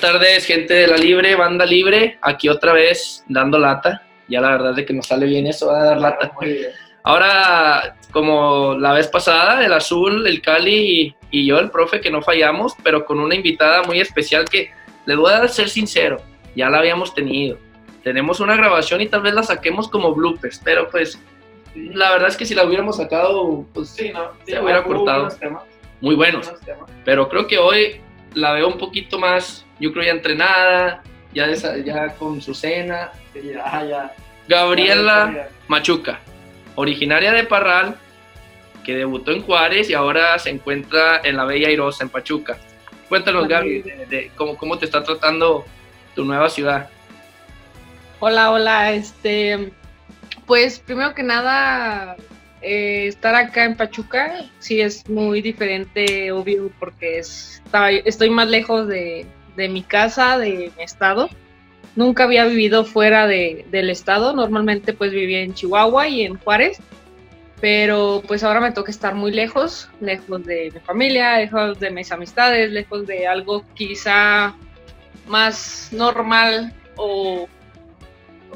Buenas 0.00 0.20
tardes, 0.20 0.46
gente 0.46 0.74
de 0.74 0.86
la 0.86 0.96
Libre, 0.96 1.34
banda 1.34 1.66
Libre, 1.66 2.20
aquí 2.22 2.48
otra 2.48 2.72
vez 2.72 3.24
dando 3.28 3.58
lata. 3.58 4.06
Ya 4.28 4.40
la 4.40 4.50
verdad 4.52 4.78
es 4.78 4.86
que 4.86 4.92
nos 4.92 5.08
sale 5.08 5.26
bien 5.26 5.44
eso, 5.48 5.72
a 5.72 5.82
dar 5.82 5.98
lata. 5.98 6.30
Ahora, 7.02 7.96
como 8.12 8.76
la 8.78 8.92
vez 8.92 9.08
pasada, 9.08 9.66
el 9.66 9.72
Azul, 9.72 10.24
el 10.24 10.40
Cali 10.40 11.16
y, 11.32 11.46
yo, 11.46 11.58
el 11.58 11.72
profe, 11.72 12.00
que 12.00 12.12
no 12.12 12.22
fallamos, 12.22 12.76
pero 12.84 13.04
con 13.04 13.18
una 13.18 13.34
invitada 13.34 13.82
muy 13.82 13.98
especial 14.00 14.44
que, 14.44 14.70
le 15.04 15.16
voy 15.16 15.32
a 15.32 15.48
ser 15.48 15.68
sincero, 15.68 16.22
ya 16.54 16.70
la 16.70 16.78
habíamos 16.78 17.12
tenido. 17.12 17.58
Tenemos 18.04 18.38
una 18.38 18.54
grabación 18.54 19.00
y 19.00 19.08
tal 19.08 19.22
vez 19.22 19.34
la 19.34 19.42
saquemos 19.42 19.88
como 19.88 20.14
bloopers, 20.14 20.60
pero 20.62 20.88
pues 20.90 21.20
la 21.74 22.12
verdad 22.12 22.28
es 22.28 22.36
que 22.36 22.46
si 22.46 22.54
la 22.54 22.64
hubiéramos 22.64 22.98
sacado, 22.98 23.66
pues 23.74 23.88
sí, 23.88 24.12
no, 24.14 24.30
se 24.46 24.60
hubiera 24.60 24.84
cortado. 24.84 25.28
Muy 26.00 26.14
buenos. 26.14 26.52
Pero 27.04 27.28
creo 27.28 27.48
que 27.48 27.58
hoy 27.58 28.00
la 28.34 28.52
veo 28.52 28.68
un 28.68 28.78
poquito 28.78 29.18
más, 29.18 29.66
yo 29.80 29.92
creo 29.92 30.04
ya 30.04 30.12
entrenada, 30.12 31.02
ya, 31.32 31.52
ya 31.84 32.14
con 32.14 32.40
su 32.40 32.54
cena. 32.54 33.10
Gabriela 34.48 35.48
Machuca, 35.68 36.20
originaria 36.74 37.32
de 37.32 37.44
Parral, 37.44 37.96
que 38.84 38.96
debutó 38.96 39.32
en 39.32 39.42
Juárez 39.42 39.90
y 39.90 39.94
ahora 39.94 40.38
se 40.38 40.50
encuentra 40.50 41.20
en 41.22 41.36
la 41.36 41.44
Bella 41.44 41.68
Airosa, 41.68 42.04
en 42.04 42.10
Pachuca. 42.10 42.58
Cuéntanos, 43.08 43.46
Gaby, 43.46 43.82
de, 43.82 44.30
cómo, 44.36 44.56
cómo 44.56 44.78
te 44.78 44.86
está 44.86 45.02
tratando 45.02 45.64
tu 46.14 46.24
nueva 46.24 46.48
ciudad. 46.48 46.88
Hola, 48.20 48.50
hola, 48.50 48.92
este, 48.92 49.70
pues 50.46 50.80
primero 50.80 51.14
que 51.14 51.22
nada, 51.22 52.16
eh, 52.62 53.06
estar 53.06 53.34
acá 53.34 53.64
en 53.64 53.76
Pachuca 53.76 54.44
sí 54.58 54.80
es 54.80 55.08
muy 55.08 55.40
diferente, 55.40 56.32
obvio, 56.32 56.70
porque 56.80 57.18
es, 57.18 57.62
estoy 58.04 58.30
más 58.30 58.48
lejos 58.48 58.88
de, 58.88 59.26
mi 59.66 59.82
casa, 59.82 60.38
de 60.38 60.70
mi 60.76 60.84
estado. 60.84 61.28
Nunca 61.96 62.24
había 62.24 62.44
vivido 62.44 62.84
fuera 62.84 63.26
del 63.26 63.90
estado, 63.90 64.32
normalmente 64.32 64.92
pues 64.92 65.10
vivía 65.10 65.40
en 65.40 65.54
Chihuahua 65.54 66.06
y 66.06 66.22
en 66.22 66.38
Juárez, 66.38 66.78
pero 67.60 68.22
pues 68.28 68.44
ahora 68.44 68.60
me 68.60 68.70
toca 68.70 68.92
estar 68.92 69.16
muy 69.16 69.32
lejos, 69.32 69.88
lejos 70.00 70.44
de 70.44 70.70
mi 70.72 70.80
familia, 70.80 71.38
lejos 71.38 71.80
de 71.80 71.90
mis 71.90 72.12
amistades, 72.12 72.70
lejos 72.70 73.06
de 73.06 73.26
algo 73.26 73.64
quizá 73.74 74.54
más 75.26 75.88
normal 75.90 76.72
o, 76.96 77.48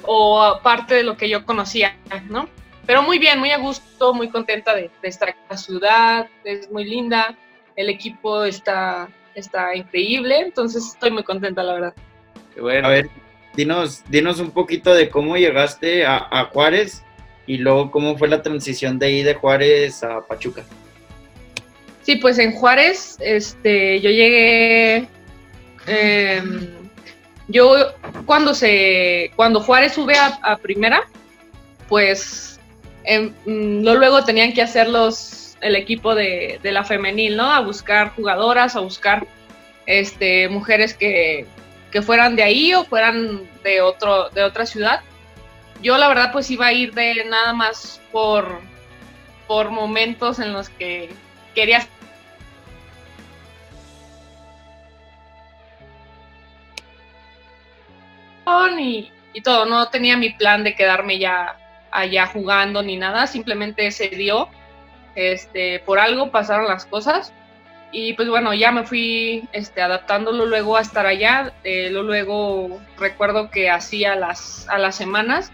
o 0.05 0.61
parte 0.63 0.95
de 0.95 1.03
lo 1.03 1.17
que 1.17 1.29
yo 1.29 1.45
conocía, 1.45 1.97
¿no? 2.29 2.49
pero 2.87 3.03
muy 3.03 3.19
bien, 3.19 3.39
muy 3.39 3.51
a 3.51 3.59
gusto, 3.59 4.13
muy 4.13 4.29
contenta 4.29 4.75
de, 4.75 4.91
estar 5.03 5.29
en 5.31 5.37
la 5.49 5.57
ciudad, 5.57 6.29
es 6.45 6.71
muy 6.71 6.85
linda, 6.85 7.37
el 7.77 7.89
equipo 7.89 8.45
está, 8.45 9.09
está 9.35 9.75
increíble, 9.75 10.41
entonces 10.41 10.87
estoy 10.89 11.11
muy 11.11 11.23
contenta, 11.23 11.63
la 11.63 11.75
verdad. 11.75 11.95
Qué 12.55 12.61
bueno. 12.61 12.89
A 12.89 12.91
ver, 12.91 13.09
dinos, 13.55 14.03
dinos 14.09 14.41
un 14.41 14.51
poquito 14.51 14.95
de 14.95 15.09
cómo 15.09 15.37
llegaste 15.37 16.05
a, 16.07 16.49
Juárez 16.53 17.03
y 17.47 17.59
luego 17.59 17.91
cómo 17.91 18.17
fue 18.17 18.29
la 18.29 18.43
transición 18.43 18.99
de 18.99 19.07
ahí 19.07 19.23
de 19.23 19.35
Juárez 19.35 20.03
a 20.03 20.21
Pachuca. 20.27 20.65
Sí, 22.03 22.17
pues 22.17 22.39
en 22.39 22.53
Juárez, 22.53 23.17
este, 23.21 24.01
yo 24.01 24.11
llegué, 24.11 25.09
em, 25.87 26.69
yo 27.49 27.77
cuando 28.27 28.55
se, 28.55 29.31
cuando 29.37 29.61
Juárez 29.61 29.93
sube 29.93 30.15
a 30.17 30.57
primera, 30.61 31.09
pues 31.89 32.53
Em, 33.05 33.33
mm, 33.45 33.83
luego 33.85 34.25
tenían 34.25 34.53
que 34.53 34.63
hacer 34.63 34.89
el 35.63 35.77
equipo 35.77 36.15
de, 36.15 36.61
la 36.63 36.85
femenil, 36.85 37.37
¿no? 37.37 37.51
A 37.51 37.61
buscar 37.61 38.15
jugadoras, 38.15 38.77
a 38.77 38.81
buscar 38.81 39.27
este, 39.87 40.49
mujeres 40.49 40.95
que, 40.95 41.47
fueran 42.03 42.37
de 42.37 42.43
ahí 42.43 42.75
o 42.75 42.85
fueran 42.85 43.49
de, 43.63 43.81
otro, 43.81 44.31
de 44.31 44.43
otra 44.43 44.67
ciudad. 44.67 45.01
Yo 45.83 45.99
la 45.99 46.09
verdad 46.09 46.33
pues 46.33 46.51
iba 46.51 46.67
a 46.67 46.73
ir 46.73 46.95
de 46.95 47.25
nada 47.27 47.53
más 47.53 48.01
por, 48.11 48.61
por 49.47 49.71
momentos 49.71 50.39
en 50.39 50.53
los 50.53 50.69
que 50.69 51.11
quería 51.55 51.87
y, 58.79 59.11
y 59.33 59.41
todo, 59.43 59.67
no 59.67 59.89
tenía 59.89 60.17
mi 60.17 60.31
plan 60.31 60.65
de 60.65 60.75
quedarme 60.75 61.19
ya 61.19 61.57
allá 61.91 62.27
jugando 62.27 62.83
ni 62.83 62.97
nada, 62.97 63.27
simplemente 63.27 63.91
se 63.91 64.09
dio, 64.09 64.49
este, 65.15 65.81
por 65.81 65.99
algo 65.99 66.31
pasaron 66.31 66.69
las 66.69 66.87
cosas. 66.87 67.33
Y 67.91 68.15
pues 68.15 68.29
bueno, 68.29 68.55
ya 68.55 68.73
me 68.73 68.85
fui 68.85 69.49
este, 69.53 69.83
adaptándolo 69.83 70.47
luego 70.47 70.77
a 70.77 70.81
estar 70.81 71.05
allá, 71.05 71.53
eh, 71.63 71.91
luego 71.91 72.81
recuerdo 72.99 73.51
que 73.51 73.69
hacía 73.69 74.17
las, 74.17 74.67
a 74.71 74.79
las 74.79 74.95
semanas 74.97 75.53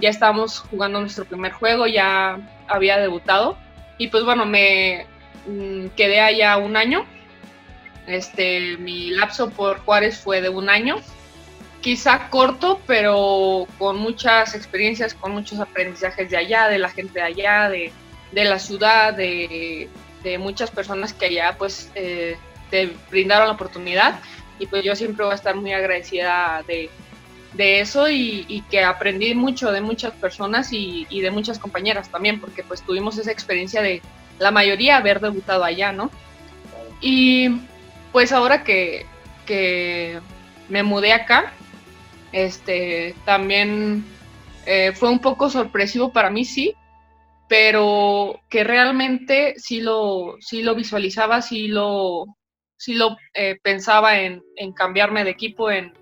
ya 0.00 0.08
estábamos 0.08 0.60
jugando 0.60 1.00
nuestro 1.00 1.24
primer 1.24 1.52
juego, 1.52 1.86
ya 1.86 2.38
había 2.66 2.98
debutado. 2.98 3.56
Y 3.98 4.08
pues 4.08 4.24
bueno, 4.24 4.46
me 4.46 5.06
mm, 5.46 5.88
quedé 5.96 6.20
allá 6.20 6.56
un 6.56 6.76
año, 6.76 7.04
este, 8.06 8.76
mi 8.78 9.10
lapso 9.10 9.50
por 9.50 9.78
Juárez 9.80 10.18
fue 10.18 10.40
de 10.40 10.48
un 10.48 10.68
año. 10.68 10.96
Quizá 11.80 12.28
corto, 12.28 12.80
pero 12.86 13.66
con 13.78 13.96
muchas 13.96 14.54
experiencias, 14.54 15.14
con 15.14 15.32
muchos 15.32 15.60
aprendizajes 15.60 16.28
de 16.30 16.36
allá, 16.36 16.68
de 16.68 16.78
la 16.78 16.90
gente 16.90 17.20
de 17.20 17.24
allá, 17.24 17.70
de, 17.70 17.92
la 18.32 18.58
ciudad, 18.58 19.14
de, 19.14 19.88
muchas 20.38 20.70
personas 20.70 21.14
que 21.14 21.26
allá 21.26 21.56
pues 21.58 21.90
eh, 21.94 22.36
te 22.70 22.92
brindaron 23.10 23.48
la 23.48 23.54
oportunidad 23.54 24.20
y 24.58 24.66
pues 24.66 24.84
yo 24.84 24.94
siempre 24.94 25.24
voy 25.24 25.32
a 25.32 25.36
estar 25.36 25.56
muy 25.56 25.72
agradecida 25.72 26.62
de, 26.66 26.90
eso 27.80 28.08
y, 28.08 28.64
que 28.70 28.84
aprendí 28.84 29.34
mucho 29.34 29.72
de 29.72 29.80
muchas 29.80 30.12
personas 30.12 30.68
y, 30.72 31.06
de 31.10 31.30
muchas 31.30 31.58
compañeras 31.58 32.10
también, 32.10 32.40
porque 32.40 32.62
pues 32.62 32.82
tuvimos 32.82 33.18
esa 33.18 33.32
experiencia 33.32 33.82
de 33.82 34.02
la 34.38 34.50
mayoría 34.50 34.96
haber 34.96 35.20
debutado 35.20 35.64
allá, 35.64 35.92
¿no? 35.92 36.10
Y 37.00 37.60
pues 38.12 38.32
ahora 38.32 38.62
que, 38.62 39.06
que 39.46 40.20
me 40.68 40.82
mudé 40.82 41.12
acá, 41.12 41.52
este, 42.32 43.14
también 43.24 44.04
eh, 44.66 44.92
fue 44.94 45.10
un 45.10 45.18
poco 45.18 45.50
sorpresivo 45.50 46.12
para 46.12 46.30
mí, 46.30 46.44
sí, 46.44 46.76
pero 47.50 48.38
que 48.48 48.62
realmente 48.62 49.54
sí 49.56 49.80
lo, 49.80 50.36
sí 50.38 50.62
lo 50.62 50.76
visualizaba, 50.76 51.42
sí 51.42 51.66
lo, 51.66 52.36
sí 52.76 52.94
lo 52.94 53.16
eh, 53.34 53.58
pensaba 53.60 54.20
en, 54.20 54.40
cambiarme 54.76 55.24
de 55.24 55.30
equipo, 55.30 55.68
en 55.68 55.92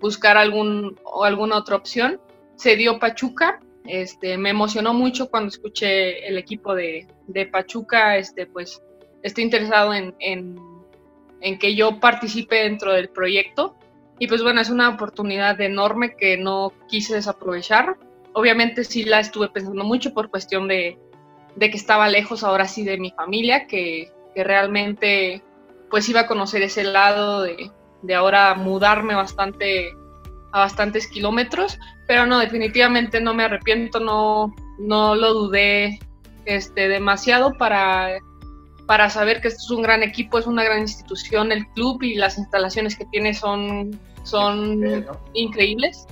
buscar 0.00 0.38
algún, 0.38 0.98
o 1.04 1.24
alguna 1.24 1.58
otra 1.58 1.76
opción. 1.76 2.18
Se 2.54 2.76
dio 2.76 2.98
Pachuca, 2.98 3.60
este, 3.84 4.38
me 4.38 4.48
emocionó 4.48 4.94
mucho 4.94 5.28
cuando 5.28 5.50
escuché 5.50 6.26
el 6.26 6.38
equipo 6.38 6.74
de, 6.74 7.06
Pachuca, 7.52 8.16
este, 8.16 8.46
pues 8.46 8.82
estoy 9.22 9.44
interesado 9.44 9.92
en, 9.92 10.14
en 10.18 11.58
que 11.58 11.74
yo 11.74 12.00
participe 12.00 12.56
dentro 12.62 12.94
del 12.94 13.10
proyecto 13.10 13.76
y 14.18 14.28
pues 14.28 14.42
bueno, 14.42 14.62
es 14.62 14.70
una 14.70 14.88
oportunidad 14.88 15.60
enorme 15.60 16.16
que 16.16 16.38
no 16.38 16.72
quise 16.88 17.16
desaprovechar. 17.16 17.98
Obviamente 18.36 18.84
sí 18.84 19.04
la 19.04 19.20
estuve 19.20 19.48
pensando 19.48 19.82
mucho 19.82 20.12
por 20.12 20.28
cuestión 20.28 20.68
de, 20.68 20.98
que 21.58 21.66
estaba 21.68 22.06
lejos 22.10 22.44
ahora 22.44 22.68
sí 22.68 22.84
de 22.84 22.98
mi 22.98 23.10
familia, 23.12 23.66
que, 23.66 24.12
realmente 24.34 25.42
pues 25.88 26.06
iba 26.10 26.20
a 26.20 26.26
conocer 26.26 26.60
ese 26.60 26.84
lado 26.84 27.40
de, 27.40 27.70
ahora 28.14 28.54
mudarme 28.54 29.14
bastante 29.14 29.90
a 30.52 30.58
bastantes 30.58 31.08
kilómetros, 31.08 31.78
pero 32.06 32.26
no, 32.26 32.38
definitivamente 32.38 33.22
no 33.22 33.32
me 33.32 33.44
arrepiento, 33.44 34.00
no, 34.00 34.54
no 34.78 35.14
lo 35.14 35.32
dudé 35.32 35.98
este, 36.44 36.88
demasiado 36.88 37.54
para 37.54 38.18
para 38.86 39.08
saber 39.08 39.40
que 39.40 39.48
esto 39.48 39.62
es 39.64 39.70
un 39.70 39.82
gran 39.82 40.02
equipo, 40.02 40.38
es 40.38 40.46
una 40.46 40.62
gran 40.62 40.80
institución, 40.80 41.52
el 41.52 41.66
club 41.68 42.02
y 42.02 42.16
las 42.16 42.36
instalaciones 42.36 42.96
que 42.96 43.04
tiene 43.06 43.34
son, 43.34 43.98
son 44.22 45.06
increíbles. 45.34 46.06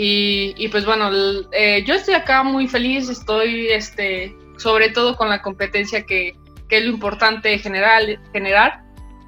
Y, 0.00 0.68
pues 0.68 0.86
bueno, 0.86 1.10
eh, 1.50 1.82
yo 1.84 1.94
estoy 1.94 2.14
acá 2.14 2.44
muy 2.44 2.68
feliz, 2.68 3.08
estoy 3.08 3.66
este, 3.66 4.32
sobre 4.56 4.90
todo 4.90 5.16
con 5.16 5.28
la 5.28 5.42
competencia 5.42 6.06
que, 6.06 6.36
es 6.70 6.84
lo 6.84 6.90
importante 6.92 7.58
general, 7.58 8.20
generar. 8.32 8.82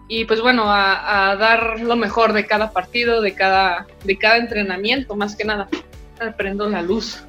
Y 0.06 0.26
pues 0.26 0.40
bueno, 0.40 0.66
a, 0.68 1.34
dar 1.40 1.80
lo 1.80 1.96
mejor 1.96 2.32
de 2.32 2.46
cada 2.46 2.70
partido, 2.70 3.20
de 3.20 3.34
cada, 3.34 3.88
de 4.04 4.16
cada 4.16 4.36
entrenamiento, 4.36 5.16
más 5.16 5.34
que 5.34 5.44
nada. 5.44 5.68
Prendo 6.36 6.68
la 6.68 6.82
luz. 6.82 7.20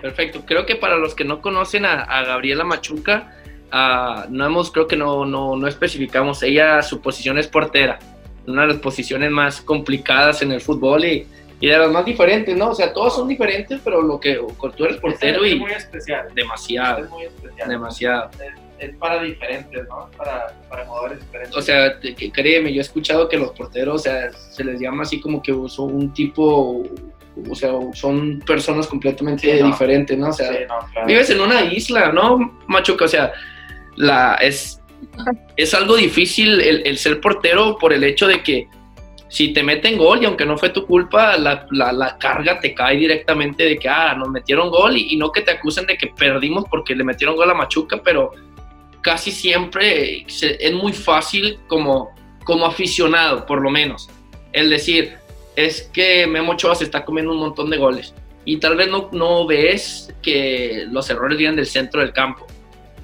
Perfecto. 0.00 0.44
Creo 0.46 0.66
que 0.66 0.76
para 0.76 0.96
los 0.98 1.16
que 1.16 1.24
no 1.24 1.40
conocen 1.40 1.84
a, 1.84 2.22
Gabriela 2.22 2.62
Machuca, 2.62 3.32
ah, 3.72 4.26
no 4.28 4.46
hemos, 4.46 4.70
creo 4.70 4.86
que 4.86 4.96
no, 4.96 5.26
no, 5.26 5.56
no 5.56 5.66
especificamos. 5.66 6.44
Ella, 6.44 6.80
su 6.82 7.00
posición 7.00 7.38
es 7.38 7.48
portera. 7.48 7.98
Una 8.46 8.62
de 8.62 8.68
las 8.68 8.76
posiciones 8.76 9.32
más 9.32 9.60
complicadas 9.60 10.42
en 10.42 10.52
el 10.52 10.60
fútbol 10.60 11.04
y, 11.04 11.26
y 11.60 11.66
de 11.66 11.76
las 11.78 11.90
más 11.90 12.04
diferentes, 12.04 12.56
¿no? 12.56 12.70
O 12.70 12.74
sea, 12.74 12.92
todos 12.92 13.14
son 13.16 13.26
diferentes, 13.28 13.80
pero 13.84 14.00
lo 14.00 14.20
que 14.20 14.38
tú 14.76 14.84
eres 14.84 14.98
portero 14.98 15.44
y. 15.44 15.56
muy 15.58 15.72
especial. 15.72 16.28
Demasiado. 16.34 17.08
muy 17.10 17.24
especial. 17.24 17.68
Demasiado. 17.68 18.30
es 18.78 18.94
para 18.96 19.20
diferentes, 19.22 19.88
¿no? 19.88 20.08
Para, 20.16 20.54
para 20.68 20.86
jugadores 20.86 21.18
diferentes. 21.20 21.56
O 21.56 21.60
sea, 21.60 21.98
que, 21.98 22.30
créeme, 22.30 22.72
yo 22.72 22.78
he 22.78 22.82
escuchado 22.82 23.28
que 23.28 23.36
los 23.36 23.50
porteros, 23.50 23.96
o 23.96 23.98
sea, 23.98 24.30
se 24.32 24.62
les 24.62 24.80
llama 24.80 25.02
así 25.02 25.20
como 25.20 25.42
que 25.42 25.52
son 25.68 25.92
un 25.96 26.12
tipo, 26.12 26.84
o 27.50 27.54
sea, 27.56 27.72
son 27.94 28.38
personas 28.46 28.86
completamente 28.86 29.52
Sí, 29.52 29.60
no. 29.60 29.66
diferentes, 29.66 30.16
¿no? 30.16 30.28
O 30.28 30.32
sea, 30.32 30.52
Sí, 30.52 30.58
no, 30.68 30.78
claro. 30.92 31.06
vives 31.08 31.28
en 31.30 31.40
una 31.40 31.62
isla, 31.64 32.12
¿no, 32.12 32.56
Machuca? 32.68 33.04
O 33.06 33.08
sea, 33.08 33.32
la, 33.96 34.34
es, 34.36 34.80
es 35.56 35.74
algo 35.74 35.96
difícil 35.96 36.60
el, 36.60 36.86
el 36.86 36.98
ser 36.98 37.20
portero 37.20 37.76
por 37.78 37.92
el 37.92 38.04
hecho 38.04 38.28
de 38.28 38.44
que 38.44 38.68
si 39.28 39.52
te 39.52 39.62
meten 39.62 39.98
gol 39.98 40.22
y 40.22 40.24
aunque 40.24 40.46
no 40.46 40.56
fue 40.56 40.70
tu 40.70 40.86
culpa, 40.86 41.36
la, 41.36 41.66
la- 41.70 42.16
carga 42.18 42.58
te 42.60 42.74
cae 42.74 42.96
directamente 42.96 43.64
de 43.64 43.78
que, 43.78 43.88
ah, 43.88 44.14
nos 44.14 44.28
metieron 44.30 44.70
gol 44.70 44.96
y, 44.96 45.16
no 45.16 45.30
que 45.30 45.42
te 45.42 45.50
acusen 45.50 45.86
de 45.86 45.96
que 45.98 46.06
perdimos 46.08 46.64
porque 46.70 46.94
le 46.94 47.04
metieron 47.04 47.36
gol 47.36 47.50
a 47.50 47.54
Machuca, 47.54 48.00
pero 48.02 48.32
casi 49.02 49.30
siempre 49.30 50.24
es 50.26 50.72
muy 50.72 50.92
fácil 50.92 51.60
como, 51.66 52.14
como 52.44 52.66
aficionado, 52.66 53.44
por 53.46 53.60
lo 53.60 53.70
menos, 53.70 54.08
el 54.52 54.70
decir, 54.70 55.16
es 55.56 55.82
que 55.92 56.26
Memo 56.26 56.52
Ochoa 56.52 56.74
se 56.74 56.84
está 56.84 57.04
comiendo 57.04 57.32
un 57.32 57.38
montón 57.38 57.68
de 57.68 57.76
goles 57.76 58.14
y 58.44 58.56
tal 58.58 58.76
vez 58.76 58.88
no, 58.88 59.10
no 59.12 59.46
ves 59.46 60.14
que 60.22 60.86
los 60.90 61.10
errores 61.10 61.36
vienen 61.36 61.56
del 61.56 61.66
centro 61.66 62.00
del 62.00 62.12
campo, 62.12 62.46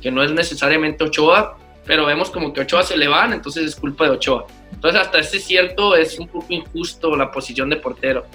que 0.00 0.10
no 0.10 0.22
es 0.22 0.30
necesariamente 0.30 1.04
Ochoa, 1.04 1.58
pero 1.86 2.06
vemos 2.06 2.30
como 2.30 2.52
que 2.52 2.62
Ochoa 2.62 2.82
se 2.82 2.96
le 2.96 3.08
van, 3.08 3.32
entonces 3.32 3.64
es 3.64 3.76
culpa 3.76 4.04
de 4.04 4.10
Ochoa. 4.10 4.46
Entonces 4.72 5.00
hasta 5.00 5.18
ese 5.18 5.38
cierto 5.38 5.96
es 5.96 6.18
un 6.18 6.28
poco 6.28 6.46
injusto 6.48 7.16
la 7.16 7.30
posición 7.30 7.68
de 7.70 7.76
portero. 7.76 8.26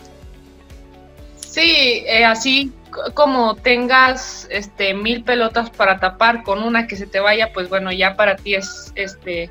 Sí, 1.37 2.03
eh, 2.05 2.25
así 2.25 2.71
como 3.13 3.55
tengas 3.55 4.47
este 4.51 4.93
mil 4.93 5.23
pelotas 5.23 5.69
para 5.69 5.99
tapar 5.99 6.43
con 6.43 6.63
una 6.63 6.87
que 6.87 6.95
se 6.95 7.07
te 7.07 7.19
vaya, 7.19 7.51
pues 7.53 7.69
bueno, 7.69 7.91
ya 7.91 8.15
para 8.15 8.35
ti 8.35 8.55
es 8.55 8.91
este 8.95 9.49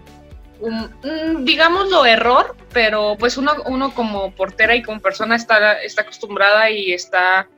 un, 0.60 0.90
un, 1.04 2.06
error, 2.06 2.56
pero 2.72 3.16
pues 3.18 3.36
uno, 3.36 3.52
uno 3.66 3.94
como 3.94 4.32
portera 4.32 4.74
y 4.74 4.82
como 4.82 5.00
persona 5.00 5.36
está, 5.36 5.80
está 5.82 6.02
acostumbrada 6.02 6.70
y 6.70 6.92
está 6.92 7.48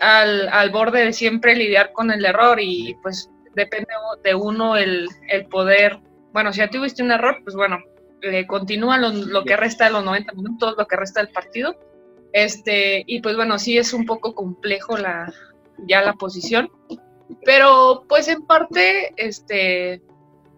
al, 0.00 0.48
al 0.48 0.70
borde 0.70 1.04
de 1.04 1.12
siempre 1.12 1.56
lidiar 1.56 1.92
con 1.92 2.10
el 2.10 2.24
error 2.24 2.58
y 2.60 2.96
pues 3.02 3.30
depende 3.54 3.88
de 4.22 4.34
uno 4.34 4.76
el, 4.76 5.08
el 5.28 5.46
poder, 5.46 6.00
bueno, 6.32 6.52
si 6.52 6.58
ya 6.58 6.70
tuviste 6.70 7.02
un 7.02 7.12
error, 7.12 7.38
pues 7.44 7.54
bueno, 7.54 7.78
eh, 8.22 8.46
continúa 8.46 8.98
lo, 8.98 9.10
lo 9.10 9.44
que 9.44 9.56
resta 9.56 9.86
de 9.86 9.92
los 9.92 10.04
90 10.04 10.32
minutos, 10.34 10.74
lo 10.78 10.86
que 10.86 10.96
resta 10.96 11.20
del 11.20 11.32
partido. 11.32 11.76
Este, 12.32 13.04
y 13.06 13.20
pues 13.20 13.36
bueno, 13.36 13.58
sí 13.58 13.76
es 13.76 13.92
un 13.92 14.06
poco 14.06 14.34
complejo 14.34 14.96
la, 14.96 15.32
ya 15.86 16.02
la 16.02 16.14
posición, 16.14 16.70
pero 17.44 18.04
pues 18.08 18.28
en 18.28 18.46
parte, 18.46 19.12
este, 19.16 20.02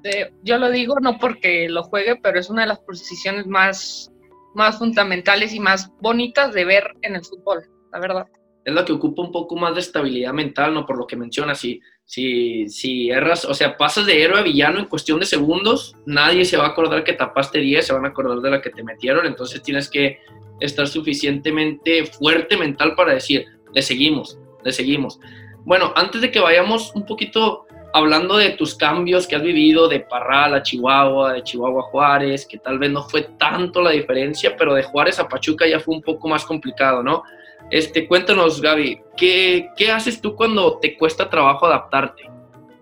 eh, 0.04 0.32
yo 0.42 0.58
lo 0.58 0.70
digo 0.70 1.00
no 1.00 1.18
porque 1.18 1.68
lo 1.68 1.82
juegue, 1.82 2.16
pero 2.16 2.38
es 2.38 2.50
una 2.50 2.62
de 2.62 2.68
las 2.68 2.80
posiciones 2.80 3.46
más, 3.46 4.12
más 4.54 4.78
fundamentales 4.78 5.52
y 5.54 5.60
más 5.60 5.90
bonitas 6.00 6.52
de 6.52 6.64
ver 6.64 6.94
en 7.02 7.16
el 7.16 7.24
fútbol, 7.24 7.64
la 7.92 7.98
verdad. 7.98 8.28
Es 8.64 8.72
la 8.72 8.84
que 8.84 8.92
ocupa 8.92 9.22
un 9.22 9.32
poco 9.32 9.56
más 9.56 9.74
de 9.74 9.80
estabilidad 9.80 10.32
mental, 10.32 10.72
¿no? 10.72 10.86
Por 10.86 10.98
lo 10.98 11.06
que 11.06 11.16
mencionas, 11.16 11.58
si, 11.58 11.80
si, 12.06 12.68
si 12.68 13.10
erras, 13.10 13.44
o 13.44 13.54
sea, 13.54 13.76
pasas 13.76 14.06
de 14.06 14.22
héroe 14.22 14.38
a 14.38 14.42
villano 14.42 14.78
en 14.78 14.86
cuestión 14.86 15.20
de 15.20 15.26
segundos, 15.26 15.96
nadie 16.06 16.44
se 16.44 16.56
va 16.56 16.66
a 16.66 16.68
acordar 16.68 17.04
que 17.04 17.14
tapaste 17.14 17.58
10, 17.58 17.86
se 17.86 17.92
van 17.92 18.04
a 18.04 18.08
acordar 18.08 18.40
de 18.40 18.50
la 18.50 18.60
que 18.60 18.70
te 18.70 18.82
metieron, 18.82 19.26
entonces 19.26 19.62
tienes 19.62 19.88
que 19.88 20.18
estar 20.60 20.86
suficientemente 20.86 22.06
fuerte 22.06 22.56
mental 22.56 22.94
para 22.94 23.14
decir, 23.14 23.46
le 23.72 23.82
seguimos, 23.82 24.38
le 24.62 24.72
seguimos. 24.72 25.18
Bueno, 25.64 25.92
antes 25.96 26.20
de 26.20 26.30
que 26.30 26.40
vayamos 26.40 26.92
un 26.94 27.06
poquito 27.06 27.66
hablando 27.94 28.36
de 28.36 28.50
tus 28.50 28.74
cambios 28.74 29.26
que 29.26 29.36
has 29.36 29.42
vivido 29.42 29.88
de 29.88 30.00
Parral 30.00 30.54
a 30.54 30.62
Chihuahua, 30.62 31.32
de 31.32 31.42
Chihuahua 31.42 31.80
a 31.80 31.90
Juárez, 31.90 32.44
que 32.44 32.58
tal 32.58 32.78
vez 32.78 32.90
no 32.90 33.02
fue 33.08 33.22
tanto 33.38 33.80
la 33.80 33.92
diferencia, 33.92 34.56
pero 34.56 34.74
de 34.74 34.82
Juárez 34.82 35.20
a 35.20 35.28
Pachuca 35.28 35.66
ya 35.66 35.80
fue 35.80 35.94
un 35.94 36.02
poco 36.02 36.28
más 36.28 36.44
complicado, 36.44 37.02
¿no? 37.02 37.22
Este, 37.70 38.06
cuéntanos, 38.06 38.60
Gaby, 38.60 39.00
¿qué, 39.16 39.70
¿qué 39.76 39.90
haces 39.90 40.20
tú 40.20 40.34
cuando 40.36 40.78
te 40.78 40.96
cuesta 40.96 41.30
trabajo 41.30 41.66
adaptarte? 41.66 42.30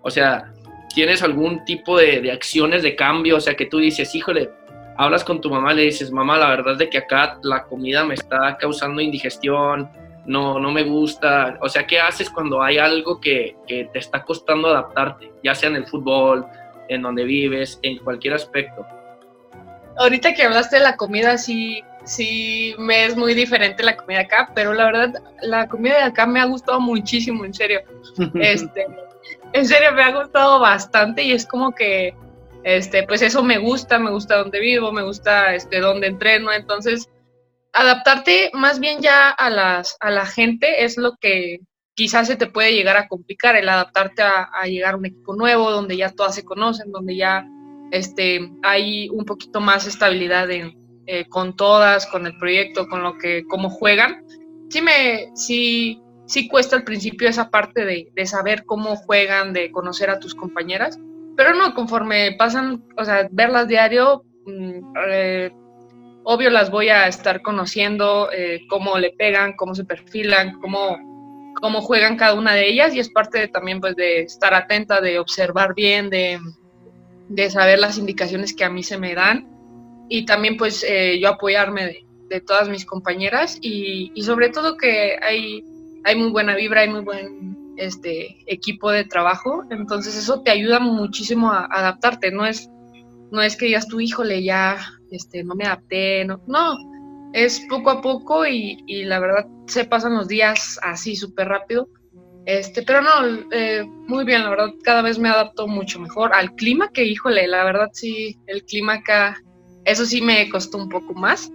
O 0.01 0.11
sea, 0.11 0.53
¿tienes 0.93 1.23
algún 1.23 1.63
tipo 1.65 1.97
de, 1.97 2.21
de 2.21 2.31
acciones 2.31 2.83
de 2.83 2.95
cambio? 2.95 3.37
O 3.37 3.41
sea, 3.41 3.55
que 3.55 3.65
tú 3.65 3.79
dices, 3.79 4.13
híjole, 4.13 4.49
hablas 4.97 5.23
con 5.23 5.41
tu 5.41 5.49
mamá 5.49 5.73
le 5.73 5.83
dices, 5.83 6.11
mamá, 6.11 6.37
la 6.37 6.49
verdad 6.49 6.77
de 6.77 6.89
que 6.89 6.99
acá 6.99 7.39
la 7.43 7.63
comida 7.63 8.03
me 8.03 8.13
está 8.13 8.57
causando 8.57 9.01
indigestión, 9.01 9.89
no, 10.25 10.59
no 10.59 10.71
me 10.71 10.83
gusta. 10.83 11.57
O 11.61 11.69
sea, 11.69 11.85
¿qué 11.85 11.99
haces 11.99 12.29
cuando 12.29 12.61
hay 12.61 12.77
algo 12.77 13.19
que, 13.19 13.55
que 13.67 13.89
te 13.91 13.99
está 13.99 14.23
costando 14.23 14.69
adaptarte? 14.69 15.31
Ya 15.43 15.55
sea 15.55 15.69
en 15.69 15.77
el 15.77 15.87
fútbol, 15.87 16.45
en 16.89 17.01
donde 17.01 17.23
vives, 17.23 17.79
en 17.81 17.97
cualquier 17.99 18.35
aspecto. 18.35 18.85
Ahorita 19.97 20.33
que 20.33 20.43
hablaste 20.43 20.77
de 20.77 20.83
la 20.83 20.97
comida, 20.97 21.37
sí, 21.37 21.83
sí 22.05 22.75
me 22.77 23.05
es 23.05 23.15
muy 23.15 23.33
diferente 23.33 23.83
la 23.83 23.97
comida 23.97 24.21
acá, 24.21 24.51
pero 24.53 24.73
la 24.73 24.85
verdad, 24.85 25.23
la 25.41 25.67
comida 25.67 25.97
de 25.97 26.03
acá 26.03 26.25
me 26.25 26.39
ha 26.39 26.45
gustado 26.45 26.79
muchísimo, 26.79 27.45
en 27.45 27.53
serio. 27.53 27.81
Este, 28.35 28.87
en 29.53 29.67
serio, 29.67 29.91
me 29.93 30.03
ha 30.03 30.15
gustado 30.15 30.59
bastante 30.59 31.23
y 31.23 31.31
es 31.31 31.45
como 31.45 31.73
que, 31.73 32.15
este, 32.63 33.03
pues 33.03 33.21
eso 33.21 33.43
me 33.43 33.57
gusta, 33.57 33.99
me 33.99 34.11
gusta 34.11 34.37
donde 34.37 34.59
vivo, 34.59 34.91
me 34.91 35.03
gusta 35.03 35.53
este, 35.55 35.79
donde 35.79 36.07
entreno, 36.07 36.51
entonces 36.51 37.09
adaptarte 37.71 38.51
más 38.53 38.79
bien 38.79 38.99
ya 39.01 39.29
a, 39.29 39.49
las, 39.49 39.97
a 39.99 40.11
la 40.11 40.25
gente 40.25 40.83
es 40.83 40.97
lo 40.97 41.15
que 41.17 41.59
quizás 41.95 42.27
se 42.27 42.35
te 42.35 42.47
puede 42.47 42.73
llegar 42.73 42.97
a 42.97 43.07
complicar, 43.07 43.55
el 43.55 43.69
adaptarte 43.69 44.21
a, 44.21 44.49
a 44.53 44.65
llegar 44.65 44.93
a 44.93 44.97
un 44.97 45.05
equipo 45.05 45.35
nuevo, 45.35 45.71
donde 45.71 45.97
ya 45.97 46.11
todas 46.11 46.35
se 46.35 46.43
conocen, 46.43 46.91
donde 46.91 47.15
ya 47.15 47.45
este, 47.91 48.51
hay 48.63 49.09
un 49.09 49.25
poquito 49.25 49.59
más 49.61 49.85
estabilidad 49.85 50.49
en, 50.49 50.82
eh, 51.05 51.25
con 51.27 51.55
todas, 51.55 52.05
con 52.07 52.25
el 52.25 52.37
proyecto, 52.37 52.87
con 52.87 53.03
lo 53.03 53.17
que, 53.17 53.43
cómo 53.49 53.69
juegan. 53.69 54.25
Sí 54.69 54.81
me, 54.81 55.31
sí, 55.35 56.01
sí 56.25 56.47
cuesta 56.47 56.77
al 56.77 56.85
principio 56.85 57.27
esa 57.27 57.49
parte 57.49 57.83
de, 57.85 58.07
de, 58.13 58.25
saber 58.25 58.63
cómo 58.65 58.95
juegan, 58.95 59.51
de 59.51 59.69
conocer 59.71 60.09
a 60.09 60.19
tus 60.19 60.33
compañeras, 60.33 60.97
pero 61.35 61.53
no, 61.53 61.73
conforme 61.73 62.35
pasan, 62.37 62.85
o 62.97 63.03
sea, 63.03 63.27
verlas 63.31 63.67
diario, 63.67 64.23
mmm, 64.45 64.93
eh, 65.09 65.51
obvio 66.23 66.49
las 66.49 66.71
voy 66.71 66.87
a 66.87 67.07
estar 67.07 67.41
conociendo, 67.41 68.29
eh, 68.31 68.61
cómo 68.69 68.97
le 68.97 69.11
pegan, 69.11 69.57
cómo 69.57 69.75
se 69.75 69.83
perfilan, 69.83 70.59
cómo, 70.61 70.97
cómo 71.59 71.81
juegan 71.81 72.15
cada 72.15 72.33
una 72.35 72.53
de 72.53 72.69
ellas 72.69 72.95
y 72.95 72.99
es 72.99 73.09
parte 73.09 73.49
también 73.49 73.81
pues 73.81 73.95
de 73.97 74.21
estar 74.21 74.53
atenta, 74.53 75.01
de 75.01 75.19
observar 75.19 75.73
bien, 75.75 76.09
de, 76.09 76.39
de 77.27 77.49
saber 77.49 77.79
las 77.79 77.97
indicaciones 77.97 78.55
que 78.55 78.63
a 78.63 78.69
mí 78.69 78.83
se 78.83 78.97
me 78.97 79.15
dan 79.15 79.52
y 80.09 80.25
también 80.25 80.57
pues 80.57 80.85
eh, 80.87 81.19
yo 81.19 81.29
apoyarme 81.29 81.85
de, 82.29 82.41
todas 82.41 82.67
mis 82.67 82.83
compañeras 82.83 83.59
y, 83.61 84.11
sobre 84.23 84.49
todo 84.49 84.75
que 84.75 85.17
hay, 85.21 85.63
hay 86.03 86.15
muy 86.15 86.31
buena 86.31 86.55
vibra, 86.55 86.81
hay 86.81 86.89
muy 86.89 87.01
buen 87.01 87.75
este, 87.77 88.43
equipo 88.47 88.89
de 88.89 89.03
trabajo, 89.03 89.63
entonces 89.69 90.17
eso 90.17 90.41
te 90.41 90.49
ayuda 90.49 90.79
muchísimo 90.79 91.51
a, 91.51 91.65
a 91.65 91.79
adaptarte, 91.79 92.31
no 92.31 92.47
es, 92.47 92.67
no 93.31 93.43
es 93.43 93.55
que 93.55 93.67
digas 93.67 93.87
tú, 93.87 93.99
híjole, 93.99 94.43
ya 94.43 94.77
este, 95.11 95.43
no 95.43 95.53
me 95.53 95.65
adapté, 95.65 96.25
no, 96.25 96.41
no, 96.47 96.75
es 97.33 97.59
poco 97.69 97.91
a 97.91 98.01
poco 98.01 98.47
y, 98.47 98.83
y 98.87 99.03
la 99.03 99.19
verdad 99.19 99.47
se 99.67 99.85
pasan 99.85 100.15
los 100.15 100.27
días 100.27 100.79
así 100.81 101.15
súper 101.15 101.49
rápido. 101.49 101.89
Este, 102.45 102.83
pero 102.83 103.01
no, 103.01 103.09
eh, 103.51 103.85
muy 104.07 104.25
bien, 104.25 104.43
la 104.43 104.49
verdad, 104.49 104.71
cada 104.83 105.01
vez 105.01 105.17
me 105.17 105.29
adapto 105.29 105.67
mucho 105.67 105.99
mejor 105.99 106.33
al 106.33 106.53
clima, 106.55 106.89
que 106.91 107.05
híjole, 107.05 107.47
la 107.47 107.63
verdad 107.63 107.89
sí, 107.93 108.37
el 108.47 108.63
clima 108.65 108.95
acá, 108.95 109.41
eso 109.85 110.05
sí 110.05 110.21
me 110.21 110.49
costó 110.49 110.77
un 110.77 110.89
poco 110.89 111.13
más. 111.13 111.51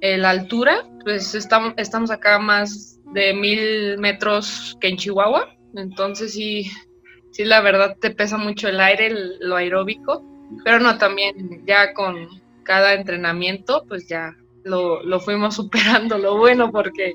Eh, 0.00 0.16
la 0.16 0.30
altura, 0.30 0.86
pues 1.04 1.34
estamos, 1.34 1.74
estamos 1.76 2.10
acá 2.10 2.38
más 2.38 2.98
de 3.12 3.34
mil 3.34 3.98
metros 3.98 4.76
que 4.80 4.88
en 4.88 4.96
Chihuahua, 4.96 5.54
entonces 5.74 6.32
sí, 6.32 6.70
sí, 7.32 7.44
la 7.44 7.60
verdad 7.60 7.96
te 8.00 8.10
pesa 8.10 8.38
mucho 8.38 8.68
el 8.68 8.80
aire, 8.80 9.12
lo 9.40 9.56
aeróbico, 9.56 10.24
pero 10.64 10.78
no, 10.78 10.96
también 10.96 11.64
ya 11.66 11.92
con 11.92 12.28
cada 12.62 12.94
entrenamiento, 12.94 13.84
pues 13.88 14.08
ya 14.08 14.34
lo, 14.64 15.02
lo 15.02 15.20
fuimos 15.20 15.54
superando, 15.56 16.18
lo 16.18 16.38
bueno, 16.38 16.70
porque, 16.70 17.12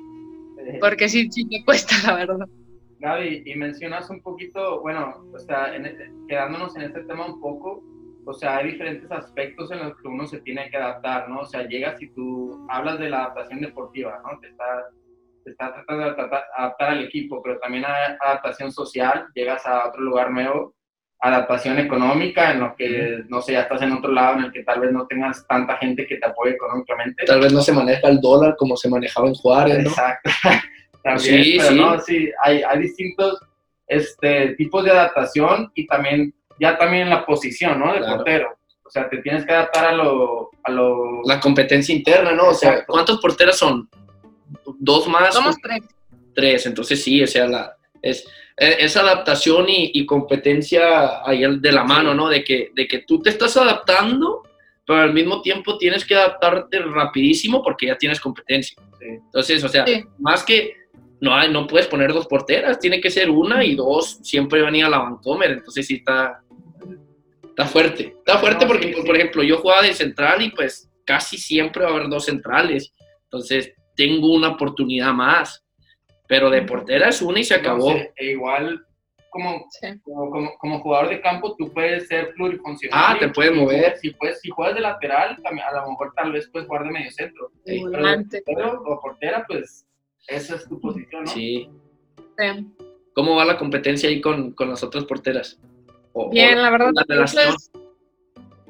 porque 0.80 1.10
sí, 1.10 1.32
sí 1.32 1.46
me 1.46 1.64
cuesta, 1.66 1.96
la 2.06 2.16
verdad. 2.16 2.48
Gaby, 3.00 3.44
y 3.46 3.56
mencionas 3.56 4.10
un 4.10 4.22
poquito, 4.22 4.82
bueno, 4.82 5.26
o 5.32 5.74
en 5.74 5.86
este, 5.86 6.12
quedándonos 6.28 6.76
en 6.76 6.84
este 6.84 7.02
tema 7.04 7.26
un 7.26 7.40
poco, 7.40 7.84
o 8.26 8.34
sea, 8.34 8.58
hay 8.58 8.72
diferentes 8.72 9.12
aspectos 9.12 9.72
en 9.72 9.80
los 9.80 9.96
que 9.98 10.08
uno 10.08 10.26
se 10.26 10.40
tiene 10.42 10.70
que 10.70 10.78
adaptar, 10.78 11.30
¿no? 11.30 11.42
O 11.42 11.46
sea, 11.46 11.68
llegas 11.68 12.02
y 12.02 12.08
tú 12.08 12.66
hablas 12.70 13.00
de 13.00 13.10
la 13.10 13.26
adaptación 13.26 13.62
deportiva, 13.62 14.20
¿no? 14.24 14.40
Te 14.40 14.48
estás, 14.48 14.86
te 15.44 15.52
estás 15.52 15.74
tratando 15.74 16.04
de 16.04 16.10
adaptar, 16.10 16.44
adaptar, 16.58 16.90
al 16.90 17.04
equipo, 17.04 17.42
pero 17.44 17.60
también 17.60 17.86
hay 17.86 18.16
adaptación 18.20 18.72
social, 18.72 19.28
llegas 19.36 19.66
a 19.66 19.88
otro 19.88 20.02
lugar 20.02 20.32
nuevo, 20.32 20.74
adaptación 21.20 21.78
económica, 21.80 22.52
en 22.52 22.62
lo 22.62 22.76
que, 22.76 23.24
no 23.30 23.42
sé, 23.42 23.54
ya 23.54 23.62
estás 23.62 23.82
en 23.84 23.92
otro 23.92 24.12
lado 24.12 24.38
en 24.38 24.46
el 24.46 24.52
que 24.52 24.64
tal 24.64 24.80
vez 24.80 24.92
no 24.92 25.06
tengas 25.06 25.46
tanta 25.48 25.78
gente 25.78 26.08
que 26.08 26.18
te 26.18 26.26
apoye 26.26 26.52
económicamente. 26.52 27.26
Tal 27.26 27.42
vez 27.42 27.54
no 27.54 27.62
se 27.62 27.74
maneja 27.74 28.08
el 28.10 28.20
dólar 28.20 28.56
como 28.58 28.76
se 28.76 28.90
manejaba 28.90 29.28
en 29.28 29.36
Juárez, 29.36 29.84
¿no? 29.84 29.90
Exacto. 29.90 30.32
también, 31.04 31.44
sí, 31.44 31.58
pero 31.58 31.70
sí. 31.70 31.80
no, 31.80 32.00
sí, 32.00 32.32
hay, 32.44 32.64
hay 32.64 32.80
distintos 32.80 33.40
este, 33.88 34.56
tipos 34.56 34.84
de 34.84 34.92
adaptación 34.92 35.72
y 35.76 35.86
también 35.86 36.34
ya 36.60 36.78
también 36.78 37.04
en 37.04 37.10
la 37.10 37.26
posición, 37.26 37.80
¿no? 37.80 37.94
De 37.94 38.00
Claro. 38.00 38.16
portero. 38.18 38.58
O 38.86 38.90
sea, 38.90 39.10
te 39.10 39.18
tienes 39.18 39.46
que 39.46 39.52
adaptar 39.52 39.86
a 39.86 39.92
lo... 39.94 40.52
A 40.64 40.72
lo 40.72 41.22
La 41.26 41.40
competencia 41.40 41.94
interna, 41.94 42.32
¿no? 42.32 42.50
O 42.50 42.54
sea. 42.54 42.86
¿cuántos 42.86 43.20
porteros 43.20 43.58
son? 43.58 43.90
¿Dos 44.80 45.08
más? 45.08 45.34
Somos 45.34 45.56
tres. 45.62 45.82
tres, 46.34 46.66
entonces 46.66 47.02
sí, 47.04 47.22
o 47.24 47.28
sea, 47.28 47.48
la, 47.48 47.76
es, 48.02 48.26
e- 48.58 48.86
adaptación 49.00 49.68
y, 49.70 49.92
y 49.94 50.06
competencia 50.06 51.26
ahí 51.28 51.44
de 51.60 51.72
la 51.72 51.84
mano, 51.84 52.14
¿no? 52.14 52.30
De 52.30 52.44
que, 52.44 52.72
de 52.76 52.88
que 52.88 53.00
tú 53.00 53.22
te 53.22 53.30
estás 53.32 53.58
adaptando, 53.58 54.44
pero 54.86 55.00
al 55.02 55.14
mismo 55.14 55.42
tiempo 55.42 55.78
tienes 55.78 56.06
que 56.06 56.16
adaptarte 56.16 56.80
rapidísimo 56.80 57.64
porque 57.64 57.88
ya 57.88 57.98
tienes 57.98 58.20
competencia. 58.20 58.78
Sí. 59.00 59.06
Entonces, 59.08 59.64
o 59.64 59.70
sea, 59.70 59.86
Sí. 59.86 60.04
más 60.20 60.44
que 60.44 60.74
no, 61.22 61.34
hay, 61.34 61.52
no 61.52 61.66
puedes 61.66 61.88
poner 61.88 62.14
dos 62.14 62.28
porteras, 62.28 62.80
tiene 62.80 63.02
que 63.02 63.10
ser 63.10 63.30
una 63.30 63.64
y 63.64 63.74
dos 63.76 64.20
siempre 64.22 64.62
van 64.62 64.76
a 64.76 64.78
ir 64.78 64.86
a 64.86 64.90
la 64.90 65.00
Vancomer, 65.00 65.52
entonces 65.52 65.88
sí 65.88 65.96
está, 65.96 66.42
está 67.56 67.66
fuerte. 67.66 68.16
Está 68.18 68.38
fuerte 68.38 68.66
No, 68.66 68.72
porque, 68.72 68.88
sí, 68.88 68.94
por, 68.94 69.02
sí. 69.02 69.08
por 69.08 69.16
ejemplo, 69.16 69.44
yo 69.44 69.58
jugaba 69.58 69.82
de 69.84 69.94
central 69.94 70.42
y 70.42 70.50
pues 70.52 70.90
casi 71.06 71.38
siempre 71.38 71.84
va 71.84 71.92
a 71.92 71.94
haber 71.96 72.10
dos 72.10 72.26
centrales, 72.26 72.94
entonces 73.24 73.74
tengo 73.96 74.34
una 74.34 74.50
oportunidad 74.50 75.14
más. 75.14 75.62
Pero 76.28 76.50
de 76.50 76.64
portera 76.64 77.10
es 77.10 77.22
una 77.22 77.40
y 77.40 77.44
se 77.44 77.54
acabó. 77.54 77.92
Entonces, 77.92 78.12
e 78.16 78.32
igual, 78.32 78.84
como, 79.30 79.68
Sí. 79.70 79.88
como, 80.02 80.32
como, 80.32 80.58
como 80.58 80.80
jugador 80.80 81.10
de 81.10 81.22
campo, 81.22 81.56
tú 81.56 81.72
puedes 81.72 82.08
ser 82.08 82.34
plurifuncional. 82.34 83.00
Ah, 83.00 83.18
te 83.20 83.30
puedes 83.30 83.54
mover. 83.54 83.96
Si, 84.00 84.10
puedes, 84.10 84.42
si 84.42 84.50
juegas 84.50 84.74
de 84.74 84.82
lateral, 84.82 85.38
a 85.46 85.52
lo 85.82 85.90
mejor 85.92 86.14
tal 86.16 86.32
vez 86.32 86.50
puedes 86.50 86.68
jugar 86.68 86.86
de 86.86 86.90
medio 86.92 87.12
centro. 87.12 87.52
Sí. 87.64 87.80
Pero 87.84 87.90
de 87.92 87.98
Volante. 87.98 88.42
portero 88.44 88.82
o 88.88 89.00
portera, 89.00 89.46
pues 89.48 89.86
esa 90.28 90.56
es 90.56 90.68
tu 90.68 90.80
posición, 90.82 91.26
¿no? 91.26 91.32
Sí. 91.32 91.70
Sí. 92.40 92.68
¿Cómo 93.14 93.36
va 93.36 93.46
la 93.46 93.58
competencia 93.60 94.10
ahí 94.10 94.20
con, 94.20 94.52
con 94.54 94.70
las 94.70 94.84
otras 94.84 95.06
porteras? 95.06 95.60
O- 96.18 96.30
Bien, 96.30 96.58
o 96.58 96.62
la 96.62 96.70
verdad, 96.70 96.92
eso 97.10 97.40
es, 97.42 97.72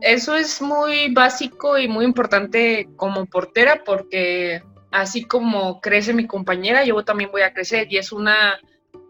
eso 0.01 0.35
es 0.35 0.61
muy 0.61 1.13
básico 1.13 1.77
y 1.77 1.87
muy 1.87 2.05
importante 2.05 2.89
como 2.95 3.27
portera 3.27 3.83
porque 3.85 4.63
así 4.91 5.23
como 5.25 5.79
crece 5.79 6.13
mi 6.13 6.25
compañera, 6.25 6.83
yo 6.83 7.03
también 7.05 7.29
voy 7.31 7.43
a 7.43 7.53
crecer 7.53 7.87
y 7.91 7.97
es 7.97 8.11
una 8.11 8.59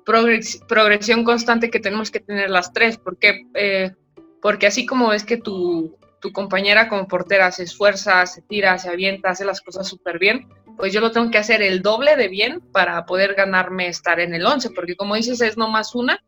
progres- 0.06 0.60
progresión 0.68 1.24
constante 1.24 1.70
que 1.72 1.80
tenemos 1.80 2.12
que 2.12 2.20
tener 2.20 2.50
las 2.50 2.74
tres, 2.74 2.98
porque, 2.98 3.46
eh, 3.54 3.94
porque 4.42 4.68
así 4.68 4.86
como 4.86 5.10
ves 5.10 5.24
que 5.24 5.38
tu, 5.38 5.98
tu 6.20 6.32
compañera 6.34 6.89
como 6.89 7.08
portera 7.08 7.51
se 7.51 7.63
esfuerza, 7.63 8.25
se 8.25 8.42
tira, 8.42 8.77
se 8.77 8.89
avienta, 8.89 9.30
hace 9.30 9.46
las 9.46 9.62
cosas 9.62 9.88
súper 9.88 10.20
bien, 10.20 10.50
pues 10.75 10.92
yo 10.92 11.00
lo 11.00 11.12
tengo 11.12 11.32
que 11.32 11.38
hacer 11.38 11.62
el 11.62 11.82
doble 11.82 12.18
de 12.18 12.27
bien 12.27 12.60
para 12.74 13.06
poder 13.06 13.34
ganarme 13.34 13.88
estar 13.88 14.20
en 14.20 14.34
el 14.34 14.46
11, 14.46 14.72
porque 14.72 14.98
como 14.98 15.15
dices 15.15 15.39
es 15.39 15.56
no 15.58 15.70
más 15.70 15.96
una 15.96 16.20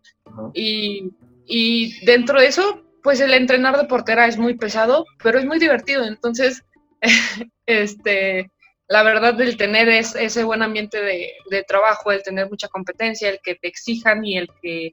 y, 0.54 1.12
y 1.48 2.06
dentro 2.06 2.40
de 2.40 2.48
eso, 2.48 2.84
pues 3.02 3.22
el 3.22 3.34
entrenar 3.34 3.78
de 3.78 3.86
portera 3.86 4.28
es 4.28 4.38
muy 4.38 4.58
pesado, 4.58 5.06
pero 5.24 5.40
es 5.40 5.46
muy 5.46 5.60
divertido. 5.60 6.04
Entonces, 6.04 6.62
este, 7.66 8.52
la 8.90 9.02
verdad, 9.04 9.40
el 9.40 9.56
tener 9.56 9.88
es, 9.88 10.14
ese 10.16 10.44
buen 10.44 10.62
ambiente 10.62 11.02
de, 11.02 11.64
trabajo, 11.66 12.12
el 12.12 12.22
tener 12.22 12.50
mucha 12.50 12.68
competencia, 12.68 13.30
el 13.30 13.40
que 13.42 13.56
te 13.56 13.70
exijan 13.70 14.26
y 14.26 14.38
el 14.38 14.50
que 14.62 14.92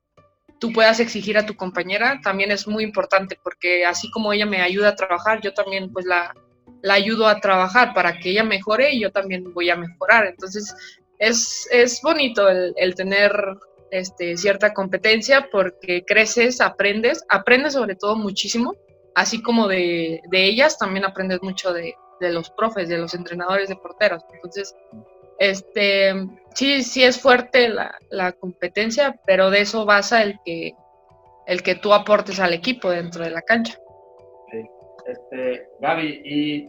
tú 0.60 0.72
puedas 0.72 1.00
exigir 1.00 1.36
a 1.36 1.44
tu 1.44 1.56
compañera, 1.56 2.20
también 2.22 2.52
es 2.52 2.68
muy 2.68 2.84
importante, 2.84 3.36
porque 3.42 3.84
así 3.84 4.08
como 4.12 4.32
ella 4.32 4.46
me 4.46 4.62
ayuda 4.62 4.90
a 4.90 4.96
trabajar, 4.96 5.40
yo 5.40 5.52
también 5.52 5.92
pues 5.92 6.06
la, 6.06 6.32
la 6.82 6.94
ayudo 6.94 7.26
a 7.26 7.40
trabajar 7.40 7.92
para 7.94 8.18
que 8.20 8.30
ella 8.30 8.44
mejore 8.44 8.92
y 8.92 9.00
yo 9.00 9.10
también 9.10 9.52
voy 9.52 9.70
a 9.70 9.76
mejorar. 9.76 10.26
Entonces, 10.26 10.72
es, 11.18 11.68
es 11.72 12.00
bonito 12.00 12.48
el 12.48 12.94
tener 12.94 13.32
este, 13.94 14.36
cierta 14.36 14.74
competencia 14.74 15.48
porque 15.52 16.04
creces, 16.04 16.60
aprendes, 16.60 17.24
aprendes 17.28 17.74
sobre 17.74 17.94
todo 17.94 18.16
muchísimo, 18.16 18.74
así 19.14 19.40
como 19.40 19.68
de, 19.68 20.20
ellas, 20.32 20.78
también 20.78 21.04
aprendes 21.04 21.40
mucho 21.42 21.72
de, 21.72 21.94
los 22.20 22.50
profes, 22.50 22.88
de 22.88 22.98
los 22.98 23.14
entrenadores 23.14 23.68
de 23.68 23.76
porteros. 23.76 24.24
Entonces, 24.32 24.74
este, 25.38 26.12
sí, 26.54 26.82
sí 26.82 27.04
es 27.04 27.20
fuerte 27.20 27.68
la, 27.68 28.32
competencia, 28.32 29.20
pero 29.26 29.50
de 29.50 29.60
eso 29.60 29.84
basa 29.84 30.24
el 30.24 30.40
que, 30.44 30.72
el 31.46 31.62
que 31.62 31.76
tú 31.76 31.94
aportes 31.94 32.40
al 32.40 32.52
equipo 32.52 32.90
dentro 32.90 33.22
de 33.22 33.30
la 33.30 33.42
cancha. 33.42 33.78
Este, 35.06 35.68
Gaby, 35.80 36.22
y 36.24 36.68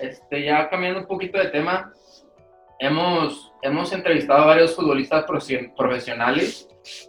este, 0.00 0.42
ya 0.42 0.70
cambiando 0.70 1.00
un 1.00 1.06
poquito 1.06 1.36
de 1.38 1.48
tema, 1.48 1.92
hemos, 2.78 3.52
hemos 3.62 3.92
entrevistado 3.92 4.42
a 4.42 4.46
varios 4.46 4.74
futbolistas 4.74 5.24
profe- 5.26 5.72
profesionales 5.76 6.68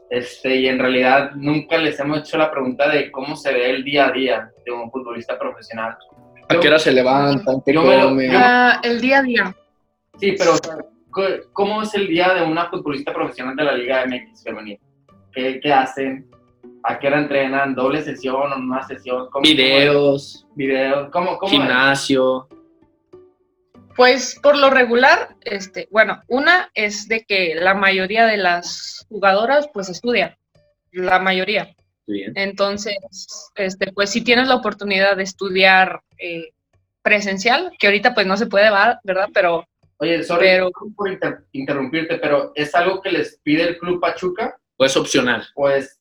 este, 0.09 0.55
y 0.55 0.67
en 0.67 0.79
realidad 0.79 1.31
nunca 1.35 1.77
les 1.77 1.99
hemos 1.99 2.19
hecho 2.19 2.37
la 2.37 2.49
pregunta 2.49 2.89
de 2.89 3.11
cómo 3.11 3.35
se 3.35 3.53
ve 3.53 3.69
el 3.69 3.83
día 3.83 4.07
a 4.07 4.11
día 4.11 4.51
de 4.65 4.71
un 4.71 4.89
futbolista 4.91 5.37
profesional. 5.37 5.95
¿A 6.49 6.59
qué 6.59 6.67
hora 6.67 6.79
se 6.79 6.91
levantan? 6.91 7.61
¿Qué 7.65 7.73
Yo 7.73 7.83
me 7.83 7.97
lo- 7.97 8.15
Ah, 8.33 8.79
el 8.83 9.01
día 9.01 9.19
a 9.19 9.21
día. 9.23 9.55
Sí, 10.17 10.33
pero 10.37 10.53
o 10.53 10.57
sea, 10.57 10.77
¿cu- 11.11 11.49
¿cómo 11.53 11.81
es 11.83 11.93
el 11.93 12.07
día 12.07 12.33
de 12.33 12.43
una 12.43 12.69
futbolista 12.69 13.13
profesional 13.13 13.55
de 13.55 13.63
la 13.63 13.73
Liga 13.73 14.05
MX 14.05 14.43
femenina? 14.43 14.79
¿Qué, 15.33 15.59
qué 15.61 15.71
hacen? 15.73 16.27
¿A 16.83 16.97
qué 16.97 17.07
hora 17.07 17.19
entrenan? 17.19 17.75
¿Doble 17.75 18.01
sesión 18.01 18.51
o 18.51 18.55
una 18.55 18.81
sesión? 18.87 19.27
¿Cómo- 19.29 19.43
Videos, 19.43 20.39
cómo? 20.43 20.55
Videos. 20.55 21.09
¿Cómo, 21.11 21.37
cómo 21.37 21.51
es? 21.51 21.59
Pues 23.97 24.39
por 24.41 24.57
lo 24.57 24.69
regular, 24.69 25.35
este, 25.41 25.87
bueno, 25.91 26.21
una 26.27 26.69
es 26.73 27.07
de 27.07 27.25
que 27.25 27.55
la 27.55 27.73
mayoría 27.73 28.25
de 28.27 28.37
las 28.37 29.05
jugadoras 29.09 29.67
pues 29.73 29.89
estudian, 29.89 30.37
la 30.91 31.19
mayoría. 31.19 31.75
Bien. 32.05 32.31
Entonces, 32.35 32.95
este, 33.55 33.91
pues 33.91 34.11
si 34.11 34.21
tienes 34.23 34.47
la 34.47 34.55
oportunidad 34.55 35.17
de 35.17 35.23
estudiar 35.23 36.01
eh, 36.19 36.51
presencial, 37.01 37.71
que 37.79 37.87
ahorita 37.87 38.13
pues 38.13 38.25
no 38.27 38.37
se 38.37 38.45
puede, 38.45 38.69
va- 38.69 39.01
¿verdad? 39.03 39.27
Pero 39.33 39.65
Oye, 39.99 40.23
sorry 40.23 40.45
Pero- 40.45 40.69
por 40.95 41.09
inter- 41.11 41.39
interrumpirte, 41.53 42.19
pero 42.19 42.51
¿es 42.53 42.75
algo 42.75 43.01
que 43.01 43.11
les 43.11 43.39
pide 43.43 43.63
el 43.63 43.77
Club 43.79 43.99
Pachuca? 43.99 44.55
O 44.77 44.85
es 44.85 44.95
opcional. 44.95 45.47
Pues, 45.55 45.99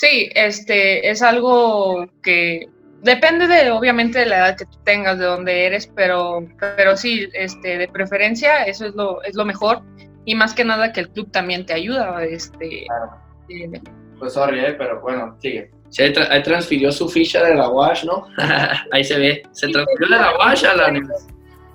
sí, 0.00 0.30
este, 0.34 1.10
es 1.10 1.20
algo 1.20 2.06
que 2.22 2.66
depende 3.02 3.46
de, 3.46 3.70
obviamente, 3.70 4.18
de 4.20 4.26
la 4.26 4.36
edad 4.38 4.56
que 4.56 4.64
tú 4.66 4.78
tengas, 4.84 5.18
de 5.18 5.24
dónde 5.26 5.66
eres, 5.66 5.86
pero, 5.94 6.40
pero 6.58 6.96
sí, 6.96 7.28
este, 7.34 7.78
de 7.78 7.88
preferencia, 7.88 8.64
eso 8.64 8.86
es 8.86 8.94
lo, 8.94 9.22
es 9.22 9.34
lo 9.34 9.44
mejor. 9.44 9.82
Y 10.24 10.34
más 10.34 10.52
que 10.54 10.64
nada 10.64 10.92
que 10.92 11.00
el 11.00 11.08
club 11.10 11.30
también 11.30 11.64
te 11.64 11.72
ayuda, 11.72 12.22
este, 12.24 12.84
claro, 12.86 13.12
eh, 13.48 13.80
pues 14.18 14.32
sorry, 14.34 14.60
eh, 14.60 14.74
pero 14.76 15.00
bueno, 15.00 15.36
sigue. 15.40 15.70
Sí, 15.90 16.02
ahí, 16.02 16.12
tra- 16.12 16.28
ahí 16.30 16.42
transfirió 16.42 16.92
su 16.92 17.08
ficha 17.08 17.42
de 17.44 17.54
la 17.54 17.70
WASH, 17.70 18.04
¿no? 18.04 18.26
ahí 18.92 19.02
se 19.04 19.18
ve. 19.18 19.42
Se 19.52 19.68
transfirió 19.68 20.08
de 20.16 20.22
la 20.22 20.36
WASH 20.36 20.64
a 20.64 20.74
la 20.74 20.92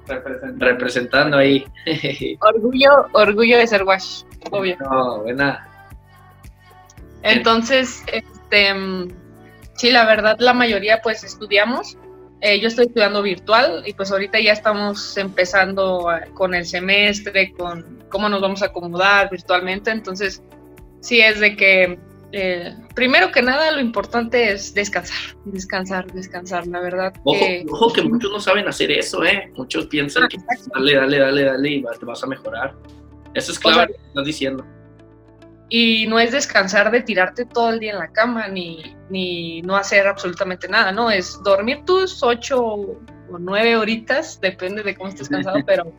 Representante. 0.06 0.66
representando 0.66 1.38
ahí. 1.38 1.66
orgullo, 2.42 3.08
orgullo 3.14 3.58
de 3.58 3.66
ser 3.66 3.84
wash, 3.84 4.24
obvio. 4.52 4.76
no, 4.82 5.22
buena. 5.24 5.68
Entonces, 7.24 8.04
este, 8.12 8.74
mm, 8.74 9.08
sí, 9.76 9.92
la 9.92 10.06
verdad, 10.06 10.36
la 10.40 10.54
mayoría 10.54 11.02
pues 11.02 11.24
estudiamos. 11.24 11.98
Eh, 12.42 12.60
yo 12.60 12.68
estoy 12.68 12.88
estudiando 12.88 13.22
virtual 13.22 13.84
y 13.86 13.94
pues 13.94 14.12
ahorita 14.12 14.40
ya 14.40 14.52
estamos 14.52 15.16
empezando 15.18 16.10
a- 16.10 16.22
con 16.34 16.54
el 16.54 16.66
semestre, 16.66 17.54
con 17.54 18.04
cómo 18.10 18.28
nos 18.28 18.42
vamos 18.42 18.62
a 18.62 18.66
acomodar 18.66 19.30
virtualmente. 19.30 19.92
Entonces, 19.92 20.44
sí 21.00 21.22
es 21.22 21.40
de 21.40 21.56
que, 21.56 21.98
eh, 22.34 22.76
primero 22.96 23.32
que 23.32 23.42
nada, 23.42 23.72
lo 23.72 23.80
importante 23.80 24.52
es 24.52 24.74
descansar, 24.74 25.18
descansar, 25.46 26.12
descansar. 26.12 26.68
La 26.68 26.82
verdad 26.82 27.14
Ojo, 27.24 27.40
que... 27.40 27.66
ojo 27.72 27.94
que 27.94 28.02
muchos 28.02 28.30
no 28.30 28.42
saben 28.42 28.68
hacer 28.68 28.92
eso, 28.92 29.24
¿eh? 29.24 29.50
Muchos 29.56 29.86
piensan 29.88 30.24
Ah, 30.24 30.28
que 30.28 30.38
dale, 30.76 30.96
dale, 30.96 31.20
dale, 31.20 31.44
dale 31.46 31.70
y 31.70 31.84
te 31.98 32.06
vas 32.06 32.22
a 32.24 32.28
mejorar. 32.28 32.74
Eso 33.34 33.54
es 33.54 33.60
clave, 33.60 33.76
sea- 33.78 33.88
lo 33.88 33.94
que 33.94 34.08
estás 34.08 34.26
diciendo. 34.26 34.66
Y 35.76 36.06
no 36.06 36.20
es 36.20 36.32
descansar 36.32 36.92
de 36.92 37.02
tirarte 37.02 37.46
todo 37.46 37.72
el 37.72 37.80
día 37.80 37.94
en 37.94 37.98
la 37.98 38.10
cama 38.10 38.48
ni, 38.48 38.96
ni 39.10 39.64
no 39.64 39.76
hacer 39.76 40.06
absolutamente 40.06 40.68
nada, 40.68 40.92
¿no? 40.92 41.10
Es 41.10 41.42
dormir 41.42 41.84
tus 41.84 42.22
ocho 42.22 42.64
o 42.64 43.00
nueve 43.40 43.76
horitas, 43.76 44.40
depende 44.40 44.84
de 44.84 44.96
cómo 44.96 45.10
estés 45.10 45.30
cansado, 45.30 45.58
pero, 45.66 45.92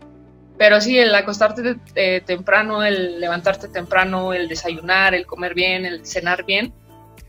pero 0.57 0.81
sí, 0.81 0.97
el 0.97 1.12
acostarte 1.12 1.75
eh, 1.97 2.23
temprano, 2.25 2.85
el 2.85 3.19
levantarte 3.19 3.66
temprano, 3.66 4.33
el 4.33 4.47
desayunar, 4.47 5.12
el 5.12 5.26
comer 5.26 5.54
bien, 5.54 5.85
el 5.85 6.07
cenar 6.07 6.45
bien, 6.45 6.73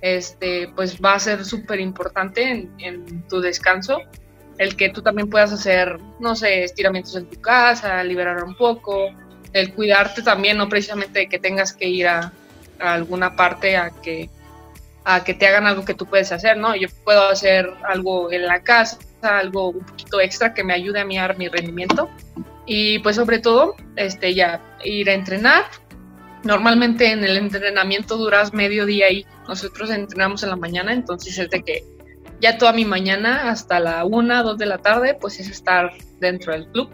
este, 0.01 0.71
pues 0.75 1.01
va 1.01 1.15
a 1.15 1.19
ser 1.19 1.43
súper 1.45 1.79
importante 1.79 2.47
en, 2.47 2.71
en 2.77 3.27
tu 3.27 3.41
descanso. 3.41 4.01
El 4.59 4.75
que 4.75 4.89
tú 4.89 5.01
también 5.01 5.31
puedas 5.31 5.51
hacer, 5.51 5.99
no 6.19 6.35
sé, 6.35 6.63
estiramientos 6.63 7.15
en 7.15 7.27
tu 7.27 7.41
casa, 7.41 8.03
liberar 8.03 8.43
un 8.43 8.55
poco, 8.55 9.09
el 9.55 9.73
cuidarte 9.73 10.21
también, 10.21 10.57
no 10.57 10.67
precisamente 10.67 11.19
de 11.19 11.29
que 11.29 11.39
tengas 11.39 11.71
que 11.71 11.87
ir 11.87 12.07
a, 12.07 12.33
alguna 12.77 13.37
parte 13.37 13.77
a 13.77 13.89
que, 13.89 14.29
a 15.05 15.23
que 15.23 15.33
te 15.33 15.47
hagan 15.47 15.65
algo 15.65 15.85
que 15.85 15.93
tú 15.93 16.05
puedes 16.05 16.33
hacer, 16.33 16.57
¿no? 16.57 16.75
Yo 16.75 16.89
puedo 17.05 17.29
hacer 17.29 17.69
algo 17.87 18.29
en 18.33 18.45
la 18.45 18.61
casa, 18.61 18.99
algo 19.21 19.69
un 19.69 19.85
poquito 19.85 20.19
extra 20.19 20.53
que 20.53 20.65
me 20.65 20.73
ayude 20.73 20.99
a 20.99 21.05
mirar 21.05 21.37
mi 21.37 21.47
rendimiento. 21.47 22.09
Y 22.65 22.99
pues 22.99 23.15
sobre 23.15 23.39
todo, 23.39 23.75
este, 23.95 24.33
ya 24.33 24.61
ir 24.83 25.09
a 25.09 25.13
entrenar 25.13 25.63
normalmente 26.43 27.11
en 27.11 27.23
el 27.23 27.37
entrenamiento 27.37 28.17
duras 28.17 28.53
medio 28.53 28.85
día 28.85 29.09
y 29.09 29.25
nosotros 29.47 29.89
entrenamos 29.89 30.43
en 30.43 30.49
la 30.49 30.57
mañana, 30.57 30.91
entonces 30.91 31.37
es 31.37 31.49
de 31.49 31.63
que 31.63 31.83
ya 32.41 32.57
toda 32.57 32.73
mi 32.73 32.83
mañana 32.83 33.49
hasta 33.49 33.79
la 33.79 34.03
una, 34.03 34.43
dos 34.43 34.57
de 34.57 34.65
la 34.65 34.79
tarde, 34.79 35.17
pues 35.19 35.39
es 35.39 35.49
estar 35.49 35.93
dentro 36.19 36.51
del 36.51 36.67
club. 36.67 36.89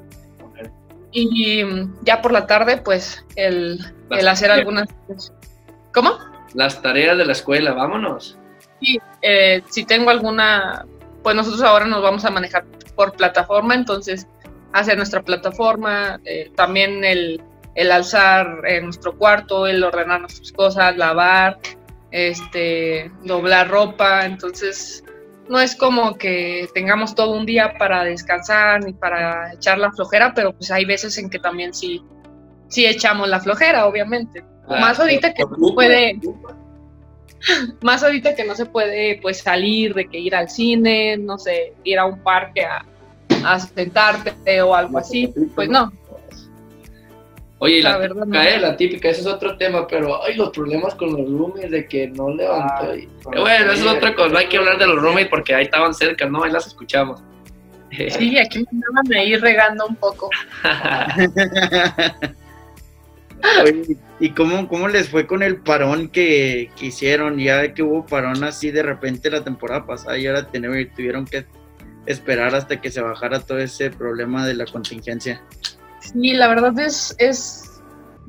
Y 1.12 1.64
ya 2.04 2.22
por 2.22 2.32
la 2.32 2.48
tarde, 2.48 2.78
pues 2.78 3.26
el, 3.36 3.80
el 4.10 4.28
hacer 4.28 4.52
algunas... 4.52 4.88
¿Cómo? 5.94 6.18
Las 6.54 6.82
tareas 6.82 7.18
de 7.18 7.26
la 7.26 7.34
escuela, 7.34 7.74
vámonos. 7.74 8.38
Sí, 8.80 9.00
eh, 9.22 9.62
si 9.70 9.86
tengo 9.86 10.10
alguna, 10.10 10.86
pues 11.22 11.36
nosotros 11.36 11.62
ahora 11.62 11.86
nos 11.86 12.02
vamos 12.02 12.26
a 12.26 12.32
manejar 12.32 12.66
por 12.96 13.14
plataforma, 13.14 13.76
entonces 13.76 14.28
hacer 14.74 14.98
nuestra 14.98 15.22
plataforma, 15.22 16.20
eh, 16.26 16.52
también 16.56 17.04
el, 17.04 17.42
el 17.76 17.92
alzar 17.92 18.62
en 18.66 18.86
nuestro 18.86 19.18
cuarto, 19.18 19.68
el 19.68 19.84
ordenar 19.84 20.22
nuestras 20.22 20.52
cosas, 20.52 20.98
lavar, 20.98 21.60
este, 22.12 23.12
doblar 23.24 23.70
ropa, 23.70 24.26
entonces 24.26 25.04
no 25.52 25.60
es 25.60 25.76
como 25.76 26.18
que 26.18 26.70
tengamos 26.74 27.14
todo 27.14 27.34
un 27.34 27.46
día 27.46 27.74
para 27.78 28.06
descansar 28.06 28.86
ni 28.86 28.94
para 28.94 29.52
echar 29.54 29.78
la 29.78 29.92
flojera, 29.92 30.34
pero 30.34 30.54
pues 30.54 30.72
hay 30.72 30.86
veces 30.86 31.18
en 31.18 31.30
que 31.30 31.40
también 31.40 31.74
sí, 31.74 32.02
sí 32.70 32.86
echamos 32.86 33.28
la 33.28 33.42
flojera, 33.42 33.86
obviamente. 33.86 34.46
más 34.70 34.98
ahorita 34.98 35.34
que 35.34 35.44
no 35.44 35.74
puede, 35.76 36.18
más 37.82 38.02
ahorita 38.02 38.34
que 38.34 38.46
no 38.46 38.56
se 38.56 38.66
puede 38.66 39.20
pues 39.22 39.40
salir, 39.40 39.94
de 39.94 40.08
que 40.08 40.20
ir 40.20 40.36
al 40.36 40.50
cine, 40.50 41.18
no 41.18 41.38
sé, 41.38 41.74
ir 41.84 42.00
a 42.00 42.06
un 42.06 42.24
parque 42.24 42.64
a, 42.64 42.86
a 43.44 43.60
sentarte 43.60 44.62
o 44.62 44.74
algo 44.74 45.00
así, 45.00 45.34
pues 45.54 45.68
no. 45.68 45.92
Oye, 47.64 47.84
la, 47.84 48.02
típica, 48.02 48.50
eh, 48.50 48.60
la 48.60 48.76
típica, 48.76 49.10
ese 49.10 49.22
es 49.22 49.28
otro 49.28 49.56
tema, 49.56 49.86
pero 49.86 50.24
hay 50.24 50.36
los 50.36 50.50
problemas 50.50 50.96
con 50.96 51.12
los 51.12 51.30
roommates 51.30 51.70
de 51.70 51.86
que 51.86 52.08
no 52.08 52.34
levantó. 52.34 52.86
Ah, 52.86 52.96
bueno, 53.24 53.72
eso 53.72 53.88
es 53.88 53.98
otra 53.98 54.16
cosa, 54.16 54.30
no 54.30 54.40
hay 54.40 54.48
que 54.48 54.58
hablar 54.58 54.80
de 54.80 54.88
los 54.88 55.00
roommates 55.00 55.30
porque 55.30 55.54
ahí 55.54 55.66
estaban 55.66 55.94
cerca, 55.94 56.26
¿no? 56.26 56.44
Ahí 56.44 56.52
las 56.52 56.66
escuchamos. 56.66 57.22
Sí, 57.92 58.36
aquí 58.40 58.58
me 58.58 58.80
estaban 58.80 59.14
ahí 59.16 59.36
regando 59.36 59.86
un 59.86 59.96
poco. 59.96 60.28
Oye, 63.64 63.96
¿Y 64.20 64.32
cómo, 64.32 64.68
cómo 64.68 64.88
les 64.88 65.10
fue 65.10 65.28
con 65.28 65.44
el 65.44 65.58
parón 65.58 66.10
que, 66.10 66.72
que, 66.76 66.88
hicieron? 66.88 67.38
Ya 67.38 67.76
que 67.76 67.84
hubo 67.84 68.08
parón 68.08 68.44
así 68.44 68.72
de 68.72 68.82
repente 68.82 69.30
la 69.30 69.44
temporada 69.44 69.86
pasada 69.86 70.18
y 70.18 70.26
ahora 70.26 70.48
tuvieron 70.48 71.26
que 71.26 71.46
esperar 72.08 72.56
hasta 72.56 72.82
que 72.82 72.90
se 72.90 73.02
bajara 73.02 73.40
todo 73.40 73.60
ese 73.60 73.92
problema 73.92 74.48
de 74.48 74.56
la 74.56 74.66
contingencia. 74.66 75.44
Sí, 76.02 76.34
la 76.34 76.48
verdad 76.48 76.78
es, 76.80 77.16
es 77.20 77.82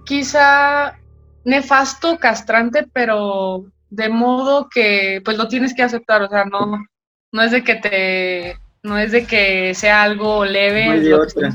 quizá 0.05 0.99
nefasto, 1.45 2.19
castrante, 2.19 2.87
pero 2.93 3.64
de 3.91 4.09
modo 4.09 4.69
que 4.69 5.21
pues 5.25 5.37
lo 5.37 5.49
tienes 5.49 5.75
que 5.75 5.83
aceptar, 5.83 6.23
o 6.23 6.29
sea, 6.29 6.45
no, 6.45 6.85
no 7.33 7.43
es 7.43 7.50
de 7.50 7.64
que 7.64 7.75
te, 7.76 8.57
no 8.83 8.99
es 8.99 9.11
de 9.12 9.26
que 9.26 9.75
sea 9.75 10.02
algo 10.02 10.45
leve 10.45 10.87
no 10.87 10.93
hay 10.93 11.00
de 11.00 11.14
otra. 11.14 11.50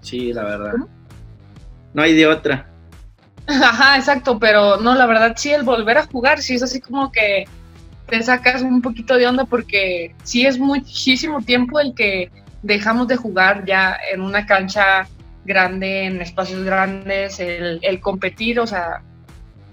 Sí, 0.00 0.32
la 0.32 0.44
verdad. 0.44 0.74
No 1.92 2.02
hay 2.02 2.14
de 2.14 2.26
otra. 2.26 2.66
Ajá, 3.46 3.96
exacto, 3.96 4.38
pero 4.38 4.76
no, 4.76 4.94
la 4.94 5.06
verdad 5.06 5.34
sí, 5.36 5.50
el 5.50 5.64
volver 5.64 5.98
a 5.98 6.06
jugar, 6.06 6.40
sí 6.40 6.54
es 6.54 6.62
así 6.62 6.80
como 6.80 7.10
que 7.10 7.46
te 8.06 8.22
sacas 8.22 8.62
un 8.62 8.82
poquito 8.82 9.16
de 9.16 9.26
onda 9.26 9.44
porque 9.44 10.14
sí 10.22 10.46
es 10.46 10.58
muchísimo 10.58 11.40
tiempo 11.40 11.80
el 11.80 11.94
que 11.94 12.30
dejamos 12.62 13.08
de 13.08 13.16
jugar 13.16 13.64
ya 13.64 13.96
en 14.12 14.20
una 14.20 14.46
cancha 14.46 15.08
grande, 15.44 16.04
en 16.04 16.20
espacios 16.20 16.64
grandes, 16.64 17.40
el, 17.40 18.00
competir, 18.00 18.60
o 18.60 18.66
sea, 18.66 19.02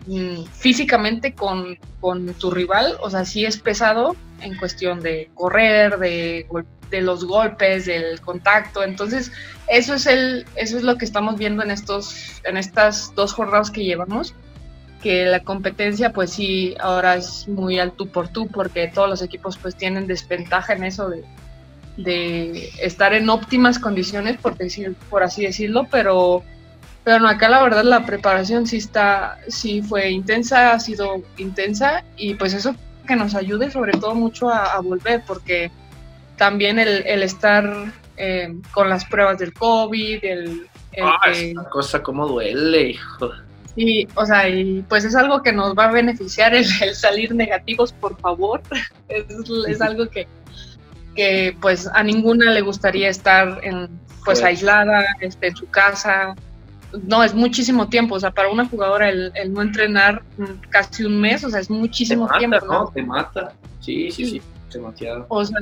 mm, 0.08 0.44
físicamente 0.54 1.34
con, 1.34 1.78
con, 2.00 2.34
tu 2.36 2.52
rival, 2.52 2.98
o 3.02 3.10
sea, 3.10 3.26
sí 3.26 3.46
es 3.46 3.58
pesado 3.58 4.16
en 4.42 4.56
cuestión 4.58 5.02
de 5.02 5.30
correr, 5.34 5.98
de, 5.98 6.46
de, 6.90 7.02
los 7.02 7.26
golpes, 7.26 7.86
del 7.86 8.22
contacto. 8.22 8.84
Entonces, 8.84 9.32
eso 9.68 9.96
es, 9.96 10.06
el, 10.06 10.46
eso 10.56 10.78
es 10.78 10.84
lo 10.84 10.98
que 10.98 11.06
estamos 11.06 11.38
viendo 11.38 11.64
en, 11.64 11.72
estos, 11.72 12.42
en 12.44 12.58
estas 12.58 13.14
dos 13.16 13.34
jornadas 13.34 13.72
que 13.72 13.84
llevamos, 13.84 14.34
que 15.02 15.26
la 15.26 15.42
competencia, 15.42 16.14
pues 16.14 16.32
sí, 16.32 16.76
ahora 16.80 17.16
es 17.16 17.48
muy 17.48 17.80
al 17.80 17.92
tú 17.92 18.08
por 18.08 18.30
tú, 18.30 18.48
porque 18.48 18.88
todos 18.88 19.10
los 19.10 19.22
equipos 19.22 19.58
pues 19.58 19.76
tienen 19.76 20.08
desventaja 20.08 20.74
en 20.74 20.86
eso 20.86 21.10
de 21.10 21.24
de 21.98 22.70
estar 22.80 23.14
en 23.14 23.30
óptimas 23.30 23.80
condiciones, 23.80 24.38
por, 24.38 24.56
decir, 24.58 24.96
por 25.10 25.24
así 25.24 25.44
decirlo, 25.44 25.88
pero, 25.92 26.44
pero 27.04 27.20
no, 27.20 27.28
acá 27.28 27.50
la 27.50 27.62
verdad 27.64 27.84
la 27.84 28.06
preparación 28.06 28.68
sí 28.68 28.78
está, 28.78 29.40
sí 29.48 29.82
fue 29.82 30.12
intensa, 30.12 30.74
ha 30.74 30.80
sido 30.80 31.24
intensa 31.38 32.04
y 32.16 32.36
pues 32.36 32.54
eso 32.54 32.76
que 33.08 33.16
nos 33.16 33.36
ayude 33.36 33.72
sobre 33.72 33.94
todo 33.94 34.14
mucho 34.14 34.50
a, 34.50 34.80
volver, 34.80 35.24
porque 35.26 35.72
también 36.36 36.78
el, 36.78 37.06
el 37.08 37.24
estar 37.24 37.92
eh, 38.18 38.54
con 38.72 38.90
las 38.90 39.06
pruebas 39.06 39.40
del 39.40 39.54
COVID, 39.54 40.24
el... 40.24 40.68
ah, 41.02 41.20
cosa 41.72 42.04
como 42.04 42.28
duele, 42.28 42.90
hijo. 42.90 43.32
Y, 43.76 44.08
o 44.16 44.26
sea, 44.26 44.50
y 44.50 44.84
pues 44.90 45.06
es 45.06 45.16
algo 45.16 45.44
que 45.44 45.54
nos 45.54 45.78
va 45.78 45.86
a 45.86 45.92
beneficiar 45.92 46.56
el, 46.56 46.66
salir 46.96 47.34
negativos, 47.34 47.94
por 47.94 48.20
favor. 48.20 48.62
es, 49.08 49.26
es 49.68 49.82
algo 49.82 50.10
que, 50.10 50.28
que 51.18 51.58
pues 51.60 51.90
a 51.92 52.04
ninguna 52.04 52.52
le 52.52 52.62
gustaría 52.62 53.10
estar 53.10 53.60
en, 53.64 53.90
pues 54.24 54.44
aislada, 54.44 55.04
este, 55.20 55.48
en 55.48 55.56
su 55.56 55.68
casa. 55.68 56.36
No, 57.04 57.24
es 57.24 57.34
muchísimo 57.34 57.90
tiempo, 57.90 58.16
o 58.16 58.20
sea, 58.20 58.32
para 58.32 58.50
una 58.50 58.66
jugadora 58.66 59.10
el, 59.10 59.34
no 59.52 59.62
entrenar 59.62 60.22
casi 60.70 61.04
un 61.04 61.20
mes, 61.20 61.44
o 61.44 61.50
sea, 61.50 61.60
es 61.60 61.70
muchísimo 61.70 62.30
tiempo. 62.38 62.66
¿no? 62.66 62.92
Te 62.94 63.02
mata, 63.02 63.54
sí, 63.82 64.12
sí, 64.12 64.26
sí, 64.30 64.42
demasiado. 64.72 65.26
O 65.30 65.44
sea, 65.44 65.58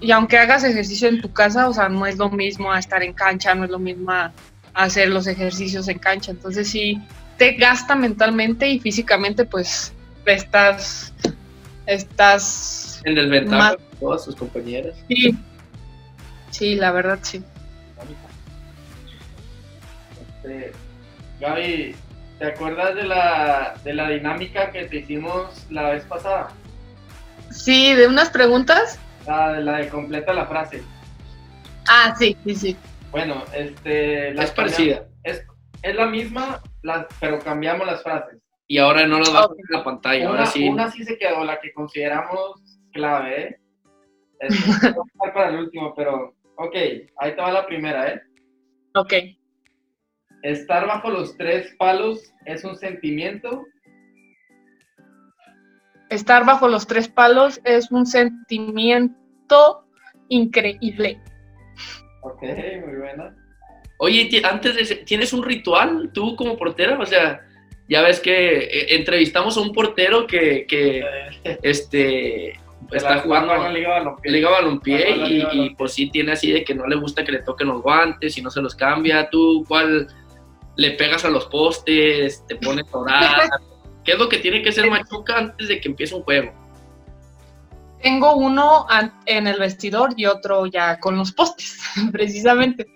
y 0.00 0.10
aunque 0.10 0.38
hagas 0.38 0.62
ejercicio 0.62 1.08
en 1.08 1.22
tu 1.22 1.32
casa, 1.32 1.68
o 1.68 1.72
sea, 1.72 1.88
no 1.88 2.06
es 2.06 2.18
lo 2.18 2.28
mismo 2.28 2.70
a 2.70 2.78
estar 2.78 3.02
en 3.02 3.14
cancha, 3.14 3.54
no 3.54 3.64
es 3.64 3.70
lo 3.70 3.78
mismo 3.78 4.12
a, 4.12 4.32
hacer 4.74 5.08
los 5.08 5.26
ejercicios 5.26 5.88
en 5.88 5.98
cancha, 5.98 6.30
entonces 6.30 6.68
sí, 6.68 7.00
te 7.36 7.54
gasta 7.54 7.96
mentalmente 7.96 8.68
y 8.68 8.78
físicamente, 8.78 9.44
pues 9.44 9.92
estás, 10.26 11.12
estás... 11.86 12.87
En 13.04 13.14
desventaja 13.14 13.76
todas 14.00 14.24
sus 14.24 14.36
compañeras. 14.36 14.96
Sí, 15.08 15.36
sí, 16.50 16.74
la 16.76 16.92
verdad 16.92 17.18
sí. 17.22 17.42
Este, 20.20 20.72
Gaby, 21.40 21.94
¿te 22.38 22.46
acuerdas 22.46 22.94
de 22.94 23.04
la, 23.04 23.74
de 23.84 23.94
la 23.94 24.10
dinámica 24.10 24.70
que 24.70 24.84
te 24.84 24.98
hicimos 24.98 25.66
la 25.70 25.90
vez 25.90 26.04
pasada? 26.04 26.48
Sí, 27.50 27.94
de 27.94 28.06
unas 28.06 28.30
preguntas. 28.30 28.98
La 29.26 29.52
de 29.52 29.62
la 29.62 29.78
de 29.78 29.88
completa 29.88 30.32
la 30.32 30.46
frase. 30.46 30.82
Ah, 31.88 32.14
sí, 32.18 32.36
sí, 32.44 32.54
sí. 32.54 32.76
Bueno, 33.10 33.44
este... 33.54 34.30
es 34.30 34.50
parecida. 34.50 35.06
Es, 35.22 35.44
es 35.82 35.94
la 35.94 36.06
misma, 36.06 36.62
pero 37.20 37.38
cambiamos 37.38 37.86
las 37.86 38.02
frases. 38.02 38.38
Y 38.66 38.78
ahora 38.78 39.06
no 39.06 39.18
nos 39.18 39.34
va 39.34 39.40
a 39.40 39.48
poner 39.48 39.64
la 39.70 39.82
pantalla, 39.82 40.28
una, 40.28 40.40
ahora 40.40 40.46
sí. 40.46 40.68
Una 40.68 40.90
sí 40.90 41.02
se 41.04 41.16
quedó, 41.16 41.42
la 41.44 41.58
que 41.58 41.72
consideramos 41.72 42.60
clave, 42.98 43.42
¿eh? 43.42 43.60
Es, 44.40 44.54
para 45.34 45.50
el 45.50 45.60
último, 45.60 45.94
pero 45.96 46.34
ok, 46.56 46.74
ahí 47.18 47.34
te 47.34 47.40
va 47.40 47.52
la 47.52 47.66
primera, 47.66 48.12
¿eh? 48.12 48.20
Ok. 48.94 49.12
Estar 50.42 50.86
bajo 50.86 51.10
los 51.10 51.36
tres 51.36 51.74
palos 51.78 52.32
es 52.44 52.64
un 52.64 52.76
sentimiento. 52.76 53.64
Estar 56.10 56.44
bajo 56.44 56.68
los 56.68 56.86
tres 56.86 57.08
palos 57.08 57.60
es 57.64 57.90
un 57.90 58.06
sentimiento 58.06 59.84
increíble. 60.28 61.20
Ok, 62.22 62.42
muy 62.42 62.96
buena. 62.96 63.36
Oye, 63.98 64.42
antes 64.44 64.88
de 64.88 64.96
¿tienes 64.96 65.32
un 65.32 65.42
ritual 65.42 66.10
tú 66.12 66.36
como 66.36 66.56
portera? 66.56 66.98
O 66.98 67.06
sea, 67.06 67.44
ya 67.88 68.02
ves 68.02 68.20
que 68.20 68.58
eh, 68.58 68.96
entrevistamos 68.96 69.56
a 69.56 69.60
un 69.60 69.72
portero 69.72 70.26
que, 70.26 70.66
que 70.66 71.04
este, 71.62 72.54
está 72.92 73.20
jugando 73.20 73.56
la 73.56 73.70
Liga 73.70 73.90
Balompié, 73.90 74.32
Liga 74.32 74.50
Balompié 74.50 75.10
y, 75.10 75.46
y, 75.52 75.70
pues 75.74 75.92
sí 75.92 76.10
tiene 76.10 76.32
así 76.32 76.50
de 76.52 76.64
que 76.64 76.74
no 76.74 76.86
le 76.86 76.96
gusta 76.96 77.24
que 77.24 77.32
le 77.32 77.42
toquen 77.42 77.68
los 77.68 77.82
guantes 77.82 78.36
y 78.38 78.42
no 78.42 78.50
se 78.50 78.62
los 78.62 78.74
cambia. 78.74 79.28
¿Tú 79.30 79.64
cuál 79.68 80.08
le 80.76 80.92
pegas 80.92 81.24
a 81.24 81.30
los 81.30 81.46
postes, 81.46 82.44
te 82.46 82.56
pones 82.56 82.86
a 82.92 82.98
orar? 82.98 83.50
¿Qué 84.04 84.12
es 84.12 84.18
lo 84.18 84.28
que 84.28 84.38
tiene 84.38 84.62
que 84.62 84.72
ser 84.72 84.90
Machuca 84.90 85.36
antes 85.36 85.68
de 85.68 85.80
que 85.80 85.88
empiece 85.88 86.14
un 86.14 86.22
juego? 86.22 86.52
Tengo 88.00 88.36
uno 88.36 88.86
en 89.26 89.46
el 89.46 89.58
vestidor 89.58 90.14
y 90.16 90.26
otro 90.26 90.66
ya 90.66 90.98
con 90.98 91.16
los 91.16 91.32
postes, 91.32 91.78
precisamente. 92.12 92.86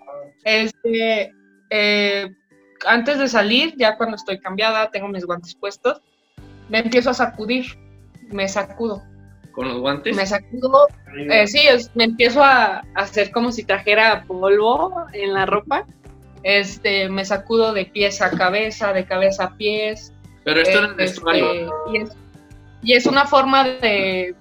Este, 0.43 1.31
eh, 1.69 2.33
antes 2.87 3.19
de 3.19 3.27
salir, 3.27 3.75
ya 3.77 3.97
cuando 3.97 4.15
estoy 4.15 4.39
cambiada, 4.39 4.89
tengo 4.89 5.07
mis 5.07 5.25
guantes 5.25 5.53
puestos, 5.55 6.01
me 6.69 6.79
empiezo 6.79 7.11
a 7.11 7.13
sacudir, 7.13 7.65
me 8.29 8.47
sacudo 8.47 9.03
con 9.53 9.69
los 9.69 9.79
guantes. 9.79 10.15
Me 10.15 10.25
sacudo, 10.25 10.87
eh, 11.15 11.47
sí, 11.47 11.61
me 11.95 12.03
empiezo 12.03 12.43
a, 12.43 12.83
hacer 12.95 13.31
como 13.31 13.51
si 13.53 13.63
trajera 13.63 14.25
polvo 14.27 15.05
en 15.13 15.33
la 15.33 15.45
ropa 15.45 15.85
este, 16.43 17.07
me 17.09 17.23
sacudo 17.25 17.73
de 17.73 17.85
pies 17.85 18.21
a 18.21 18.31
cabeza, 18.31 18.93
de 18.93 19.05
cabeza 19.05 19.45
a 19.45 19.57
pies. 19.57 20.13
Pero 20.43 20.59
esto 20.59 20.79
en 20.79 20.83
el 20.83 20.89
Este, 20.91 21.03
vestuario. 21.03 21.73
y, 21.91 21.97
es, 21.97 22.09
y 22.81 22.93
es 22.93 23.05
una 23.05 23.25
forma 23.25 23.63
de, 23.63 24.35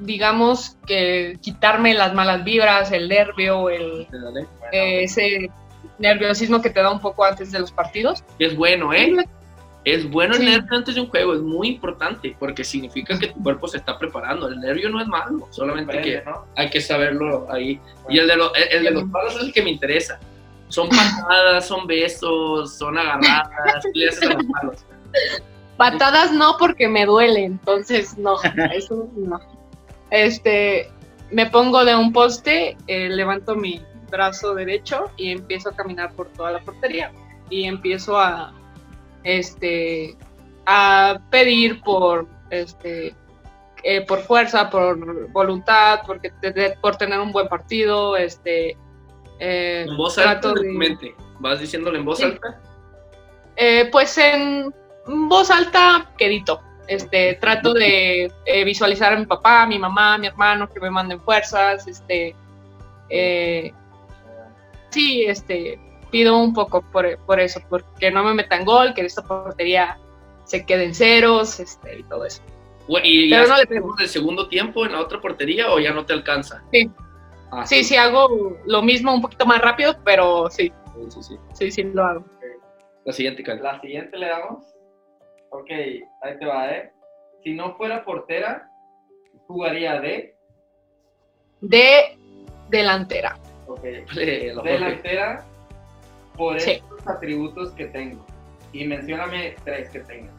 digamos, 0.00 0.76
que 0.86 1.38
quitarme 1.40 1.94
las 1.94 2.14
malas 2.14 2.44
vibras, 2.44 2.92
el 2.92 3.08
nervio, 3.08 3.70
el, 3.70 4.06
eh, 4.72 5.04
ese 5.04 5.50
nerviosismo 5.98 6.60
que 6.60 6.68
te 6.68 6.80
da 6.82 6.90
un 6.92 7.00
poco 7.00 7.24
antes 7.24 7.50
de 7.52 7.58
los 7.58 7.72
partidos. 7.72 8.22
Es 8.38 8.54
bueno, 8.54 8.92
¿eh? 8.92 9.24
Es 9.86 10.10
bueno 10.10 10.34
el 10.34 10.40
Sí. 10.40 10.46
nervio 10.46 10.76
antes 10.76 10.96
de 10.96 11.00
un 11.00 11.06
juego, 11.06 11.34
es 11.34 11.40
muy 11.40 11.68
importante 11.68 12.34
porque 12.40 12.64
significa 12.64 13.16
que 13.16 13.28
tu 13.28 13.40
cuerpo 13.40 13.68
se 13.68 13.76
está 13.76 13.96
preparando. 13.96 14.48
El 14.48 14.58
nervio 14.58 14.90
no 14.90 15.00
es 15.00 15.06
malo, 15.06 15.46
solamente 15.50 15.92
que 16.02 16.10
Depende, 16.10 16.28
¿no? 16.28 16.44
hay 16.56 16.70
que 16.70 16.80
saberlo 16.80 17.46
ahí. 17.52 17.80
Y 18.08 18.18
el 18.18 18.26
de, 18.26 18.36
los, 18.36 18.50
el 18.72 18.82
de 18.82 18.90
los 18.90 19.04
palos 19.04 19.36
es 19.36 19.42
el 19.44 19.52
que 19.52 19.62
me 19.62 19.70
interesa. 19.70 20.18
Son 20.70 20.88
patadas, 20.88 21.68
son 21.68 21.86
besos, 21.86 22.76
son 22.76 22.98
agarradas. 22.98 23.84
¿Qué 23.94 24.00
le 24.00 24.08
haces 24.08 24.28
a 24.28 24.34
los 24.34 24.44
palos? 24.60 24.84
Patadas 25.76 26.32
no 26.32 26.56
porque 26.58 26.88
me 26.88 27.06
duele, 27.06 27.44
entonces 27.44 28.18
no, 28.18 28.38
eso 28.74 29.08
no. 29.14 29.38
Este, 30.10 30.90
me 31.30 31.46
pongo 31.46 31.84
de 31.84 31.94
un 31.94 32.12
poste, 32.12 32.76
eh, 32.88 33.08
levanto 33.08 33.54
mi 33.54 33.80
brazo 34.10 34.52
derecho 34.52 35.12
y 35.16 35.30
empiezo 35.30 35.68
a 35.68 35.76
caminar 35.76 36.12
por 36.14 36.26
toda 36.32 36.50
la 36.50 36.58
portería 36.58 37.12
y 37.50 37.64
empiezo 37.66 38.18
a, 38.18 38.52
este, 39.26 40.16
a 40.66 41.18
pedir 41.30 41.80
por, 41.82 42.28
este, 42.50 43.12
eh, 43.82 44.00
por 44.06 44.20
fuerza, 44.20 44.70
por 44.70 45.28
voluntad, 45.32 46.00
porque 46.06 46.30
te- 46.40 46.76
por 46.80 46.94
tener 46.96 47.18
un 47.18 47.32
buen 47.32 47.48
partido, 47.48 48.16
este, 48.16 48.76
eh, 49.40 49.84
En 49.88 49.96
voz 49.96 50.16
alta 50.18 50.52
de. 50.54 51.14
Vas 51.40 51.58
diciéndole 51.60 51.98
en 51.98 52.04
voz 52.04 52.18
Sí. 52.18 52.24
alta. 52.24 52.60
Eh, 53.56 53.88
pues 53.90 54.16
en 54.16 54.72
voz 55.06 55.50
alta, 55.50 56.12
quedito. 56.16 56.60
Este, 56.88 57.34
trato 57.34 57.74
de 57.74 58.30
eh, 58.44 58.64
visualizar 58.64 59.12
a 59.12 59.16
mi 59.16 59.26
papá, 59.26 59.62
a 59.62 59.66
mi 59.66 59.76
mamá, 59.78 60.14
a 60.14 60.18
mi 60.18 60.28
hermano, 60.28 60.70
que 60.72 60.78
me 60.78 60.88
manden 60.90 61.20
fuerzas, 61.20 61.84
este, 61.88 62.36
eh, 63.08 63.72
sí, 64.90 65.24
este, 65.26 65.80
pido 66.10 66.38
un 66.38 66.52
poco 66.54 66.82
por, 66.82 67.18
por 67.26 67.40
eso, 67.40 67.60
porque 67.68 68.10
no 68.10 68.22
me 68.24 68.34
metan 68.34 68.64
gol, 68.64 68.94
que 68.94 69.02
esta 69.02 69.22
portería 69.22 69.98
se 70.44 70.64
queden 70.64 70.94
ceros, 70.94 71.60
este, 71.60 71.98
y 71.98 72.02
todo 72.04 72.24
eso. 72.24 72.42
¿Y 73.02 73.30
Pero 73.30 73.44
ya 73.44 73.48
no 73.52 73.56
le 73.58 73.66
pego. 73.66 73.94
en 73.98 74.02
el 74.02 74.08
segundo 74.08 74.48
tiempo 74.48 74.86
en 74.86 74.92
la 74.92 75.00
otra 75.00 75.20
portería 75.20 75.72
o 75.72 75.80
ya 75.80 75.92
no 75.92 76.06
te 76.06 76.12
alcanza? 76.12 76.62
Sí. 76.72 76.88
Ah, 77.50 77.66
Sí, 77.66 77.82
sí 77.84 77.96
hago 77.96 78.56
lo 78.64 78.82
mismo 78.82 79.12
un 79.12 79.20
poquito 79.22 79.44
más 79.46 79.60
rápido, 79.60 79.96
pero 80.04 80.48
sí, 80.50 80.72
sí, 80.94 81.10
sí, 81.10 81.22
sí. 81.22 81.36
sí, 81.54 81.70
sí 81.70 81.82
lo 81.84 82.04
hago. 82.04 82.24
La 83.04 83.12
siguiente, 83.12 83.42
Cali. 83.42 83.60
La 83.60 83.80
siguiente 83.80 84.16
le 84.16 84.28
damos. 84.28 84.64
Ok, 85.50 85.70
ahí 86.22 86.38
te 86.38 86.46
va, 86.46 86.70
¿eh? 86.70 86.92
Si 87.42 87.54
no 87.54 87.76
fuera 87.76 88.04
portera, 88.04 88.68
jugaría 89.46 90.00
de. 90.00 90.36
De 91.60 92.18
delantera. 92.68 93.38
Ok. 93.68 93.80
Jorge. 94.12 94.52
Delantera 94.64 95.44
por 96.36 96.60
Sí. 96.60 96.72
estos 96.72 97.06
atributos 97.06 97.70
que 97.72 97.86
tengo. 97.86 98.24
Y 98.72 98.84
mencióname 98.84 99.56
tres 99.64 99.88
que 99.90 100.00
tengas. 100.00 100.34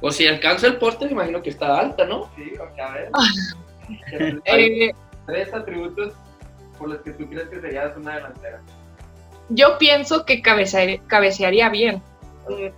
O 0.00 0.10
si 0.10 0.26
alcanza 0.26 0.66
el 0.66 0.76
poste, 0.76 1.06
me 1.06 1.12
imagino 1.12 1.40
que 1.42 1.50
está 1.50 1.78
alta, 1.78 2.04
¿no? 2.04 2.30
Sí, 2.36 2.52
ok, 2.58 2.78
a 2.78 2.92
ver. 2.94 3.10
Eh, 4.46 4.90
tres 5.26 5.54
atributos 5.54 6.12
por 6.76 6.88
los 6.88 6.98
que 7.02 7.12
tú 7.12 7.26
crees 7.28 7.48
que 7.48 7.60
serías 7.60 7.96
una 7.96 8.16
delantera. 8.16 8.60
yo 9.48 9.78
pienso 9.78 10.24
que 10.26 10.42
cabecear- 10.42 11.00
cabecearía 11.06 11.68
bien. 11.68 12.02
Eh, 12.50 12.72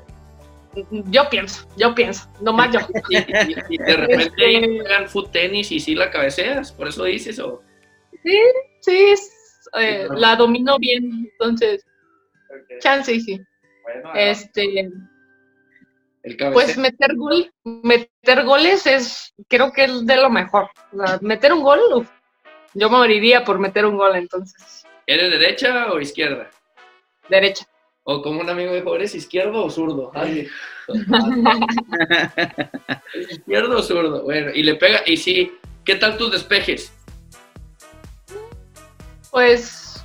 Yo 1.06 1.28
pienso, 1.30 1.66
yo 1.76 1.94
pienso, 1.94 2.28
nomás 2.42 2.70
yo. 2.72 2.80
Y, 3.10 3.16
y- 3.16 3.56
y 3.70 3.78
de 3.78 3.96
repente 3.96 4.24
Este- 4.36 4.80
juegan 4.80 5.08
foot 5.08 5.32
tenis 5.32 5.72
y 5.72 5.80
sí 5.80 5.94
la 5.94 6.10
cabeceas, 6.10 6.70
por 6.72 6.86
eso 6.88 7.04
dices, 7.04 7.38
o 7.40 7.62
Sí, 8.22 8.92
es, 9.10 9.32
eh, 9.80 10.06
la 10.14 10.36
domino 10.36 10.78
bien, 10.78 11.26
entonces, 11.32 11.84
Chance 12.80 13.14
y 13.14 13.20
sí. 13.20 13.40
Bueno. 13.84 14.12
Este, 14.14 14.90
el 16.22 16.52
pues 16.52 16.76
meter 16.76 17.14
gol, 17.16 17.50
meter 17.64 18.44
goles 18.44 18.86
es, 18.86 19.32
creo 19.48 19.72
que 19.72 19.84
es 19.84 20.04
de 20.04 20.16
lo 20.16 20.28
mejor. 20.28 20.68
O 20.92 21.06
sea, 21.06 21.18
meter 21.22 21.52
un 21.52 21.62
gol, 21.62 21.80
uf, 21.94 22.08
yo 22.74 22.90
moriría 22.90 23.44
por 23.44 23.58
meter 23.58 23.86
un 23.86 23.96
gol, 23.96 24.16
entonces, 24.16 24.84
¿Eres 25.06 25.30
derecha 25.30 25.90
o 25.90 26.00
izquierda? 26.00 26.50
derecha. 27.30 27.66
O 28.04 28.22
como 28.22 28.40
un 28.40 28.48
amigo 28.48 28.74
dijo, 28.74 28.94
¿eres 28.94 29.14
izquierdo 29.14 29.64
o 29.64 29.70
zurdo? 29.70 30.10
Ay, 30.14 30.48
¿eres 33.14 33.30
izquierdo 33.32 33.78
o 33.78 33.82
zurdo? 33.82 34.24
Bueno, 34.24 34.50
y 34.54 34.62
le 34.62 34.74
pega, 34.74 35.02
y 35.06 35.16
sí, 35.16 35.52
¿qué 35.84 35.94
tal 35.94 36.16
tus 36.16 36.32
despejes? 36.32 36.92
Pues, 39.30 40.02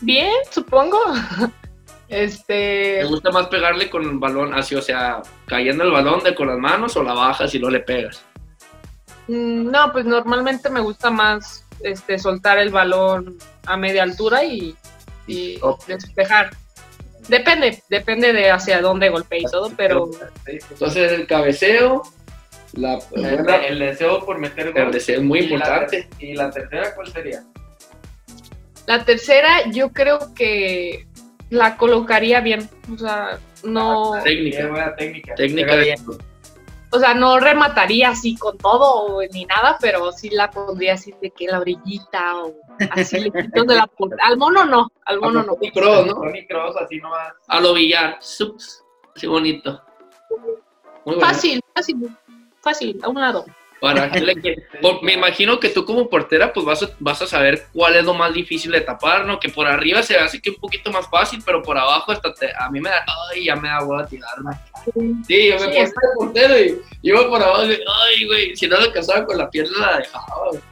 bien, 0.00 0.32
supongo. 0.50 0.98
Este, 2.08 2.98
¿Te 3.00 3.04
gusta 3.06 3.30
más 3.30 3.48
pegarle 3.48 3.90
con 3.90 4.02
el 4.04 4.18
balón 4.18 4.54
así, 4.54 4.74
o 4.74 4.82
sea, 4.82 5.22
cayendo 5.46 5.82
el 5.84 5.90
balón 5.90 6.22
de 6.22 6.34
con 6.34 6.46
las 6.48 6.58
manos 6.58 6.96
o 6.96 7.02
la 7.02 7.14
bajas 7.14 7.52
y 7.54 7.58
no 7.58 7.68
le 7.68 7.80
pegas? 7.80 8.24
Mm, 9.28 9.70
No, 9.70 9.90
pues 9.92 10.04
normalmente 10.04 10.70
me 10.70 10.80
gusta 10.80 11.10
más 11.10 11.64
este, 11.80 12.18
soltar 12.18 12.58
el 12.58 12.70
balón 12.70 13.36
a 13.66 13.76
media 13.76 14.04
altura 14.04 14.44
y, 14.44 14.76
despejar. 15.88 16.50
Depende, 17.28 17.82
depende 17.90 18.32
de 18.32 18.52
hacia 18.52 18.80
dónde 18.80 19.08
golpee 19.08 19.40
y 19.40 19.44
todo, 19.50 19.72
pero 19.76 20.08
Entonces 20.46 21.10
el 21.10 21.26
cabeceo, 21.26 22.02
la, 22.74 23.00
el, 23.16 23.48
el 23.64 23.78
deseo 23.80 24.24
por 24.24 24.38
meter 24.38 24.68
el 24.68 24.72
gol. 24.74 24.92
deseo 24.92 25.16
es 25.18 25.24
muy 25.24 25.40
Y 25.40 25.42
importante. 25.44 26.08
¿Y 26.20 26.34
la 26.34 26.50
tercera 26.52 26.94
cuál 26.94 27.10
sería? 27.12 27.42
la 28.86 29.04
tercera 29.04 29.68
yo 29.72 29.90
creo 29.92 30.32
que 30.36 31.08
la 31.50 31.76
colocaría 31.76 32.40
bien. 32.40 32.68
O 32.92 32.98
sea, 32.98 33.38
no, 33.64 34.12
Técnica, 34.22 34.68
buena 34.68 34.94
técnica. 34.96 35.34
técnica 35.34 35.76
bien. 35.76 35.98
o 36.90 36.98
sea, 36.98 37.14
no 37.14 37.38
remataría 37.40 38.10
así 38.10 38.36
con 38.36 38.56
todo 38.58 39.20
ni 39.32 39.44
nada, 39.44 39.76
pero 39.80 40.12
sí 40.12 40.30
la 40.30 40.50
pondría 40.50 40.94
así 40.94 41.14
de 41.20 41.30
que 41.30 41.46
la 41.46 41.60
orillita 41.60 42.42
o 42.44 42.54
así 42.90 43.30
de 43.30 43.64
la 43.74 43.88
Al 44.22 44.36
mono 44.36 44.64
no, 44.64 44.90
al 45.04 45.20
mono 45.20 45.42
no. 45.42 45.54
Tony 45.54 45.70
Kroos, 45.72 46.06
¿no? 46.06 46.14
Tony 46.14 46.46
Kroos, 46.46 46.76
así 46.76 46.98
nomás. 46.98 47.32
A 47.48 47.60
lo 47.60 47.74
billar, 47.74 48.16
sups, 48.20 48.84
así 49.14 49.26
bonito. 49.26 49.82
Muy 51.04 51.14
bueno. 51.16 51.20
Fácil, 51.20 51.60
fácil, 51.74 52.10
fácil, 52.60 53.00
a 53.02 53.08
un 53.08 53.20
lado. 53.20 53.44
Para 53.80 54.10
que 54.42 54.56
por- 54.80 55.02
me 55.02 55.12
imagino 55.12 55.60
que 55.60 55.68
tú 55.68 55.84
como 55.84 56.08
portera 56.08 56.52
pues 56.52 56.64
vas 56.64 56.82
a, 56.82 56.90
vas 56.98 57.20
a 57.22 57.26
saber 57.26 57.66
cuál 57.72 57.96
es 57.96 58.04
lo 58.04 58.14
más 58.14 58.32
difícil 58.32 58.72
de 58.72 58.80
tapar, 58.80 59.26
¿no? 59.26 59.38
Que 59.38 59.48
por 59.50 59.66
arriba 59.66 60.02
se 60.02 60.16
hace 60.16 60.40
que 60.40 60.50
un 60.50 60.56
poquito 60.56 60.90
más 60.90 61.06
fácil, 61.10 61.42
pero 61.44 61.62
por 61.62 61.76
abajo 61.76 62.10
hasta 62.12 62.32
te- 62.32 62.52
a 62.58 62.70
mí 62.70 62.80
me 62.80 62.88
da, 62.88 63.04
ay, 63.32 63.44
ya 63.44 63.56
me 63.56 63.68
da 63.68 63.84
hueva 63.84 64.06
tirarme. 64.06 64.52
Sí, 65.26 65.48
yo 65.48 65.54
me 65.60 65.72
Sí, 65.72 65.80
de 65.80 65.92
portero 66.16 66.58
y 66.58 66.80
iba 67.02 67.28
por 67.28 67.42
abajo 67.42 67.64
y, 67.66 67.72
ay, 68.12 68.26
güey, 68.26 68.56
si 68.56 68.66
no 68.66 68.76
lo 68.78 68.84
alcanzaba 68.84 69.26
con 69.26 69.36
la 69.38 69.50
pierna 69.50 69.78
la 69.78 69.98
dejaba, 69.98 70.48
güey. 70.50 70.62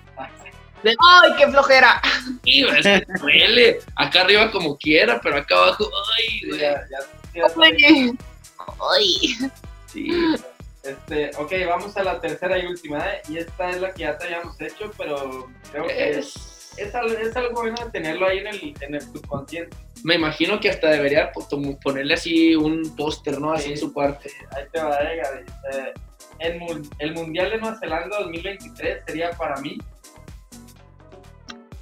¡Ay, 0.87 1.33
qué 1.39 1.49
flojera! 1.49 2.01
Sí, 2.45 2.63
es 2.77 2.83
que 2.85 3.07
duele. 3.21 3.79
Acá 3.97 4.21
arriba 4.21 4.51
como 4.51 4.77
quiera, 4.77 5.19
pero 5.23 5.39
acá 5.39 5.57
abajo, 5.57 5.91
ay, 6.19 6.41
güey. 6.49 6.61
ya, 6.61 6.73
ya- 7.35 7.49
ya- 7.49 8.13
ay. 8.93 9.37
Sí. 9.87 10.35
Este, 10.85 11.31
ok, 11.39 11.53
vamos 11.69 11.97
a 11.97 12.05
la 12.05 12.21
tercera 12.21 12.59
y 12.59 12.67
última, 12.67 12.99
¿eh? 13.09 13.23
y 13.29 13.39
esta 13.39 13.71
es 13.71 13.81
la 13.81 13.93
que 13.95 14.03
ya 14.03 14.19
te 14.19 14.27
habíamos 14.27 14.61
hecho, 14.61 14.91
pero 14.99 15.49
creo 15.73 15.87
que 15.87 16.11
es, 16.11 16.17
Es- 16.19 16.75
es, 16.77 16.95
algo, 16.95 17.15
es 17.17 17.35
algo 17.37 17.61
bueno 17.63 17.77
de 17.85 17.91
tenerlo 17.91 18.27
ahí 18.27 18.39
en 18.39 18.47
el, 18.49 18.75
en 18.81 18.95
el 18.97 19.01
subconsciente. 19.01 19.75
me 20.03 20.17
imagino 20.17 20.61
que 20.61 20.69
hasta 20.71 20.91
debería 20.91 21.33
pues, 21.33 21.47
ponerle 21.83 22.15
así 22.15 22.55
un 22.55 22.95
póster, 22.97 23.41
¿no? 23.41 23.53
Así 23.53 23.71
en 23.73 23.79
su 23.79 23.93
parte. 23.95 24.31
Ahí 24.57 24.65
te 24.73 24.83
va, 24.83 24.97
eh, 25.01 25.17
Gaby. 25.23 25.45
Eh, 25.73 25.95
el, 26.41 26.59
mu- 26.61 26.83
el 26.99 27.15
Mundial 27.15 27.51
de 27.51 27.59
Nueva 27.59 27.79
Zelanda 27.79 28.19
2023 28.21 29.05
sería 29.07 29.31
para 29.31 29.57
mí, 29.61 29.79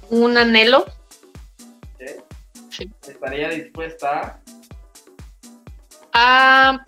Un 0.09 0.37
anhelo. 0.37 0.85
¿sí? 1.99 2.05
Sí. 2.69 2.91
Estaría 3.07 3.49
dispuesta 3.49 4.39
a 6.13 6.85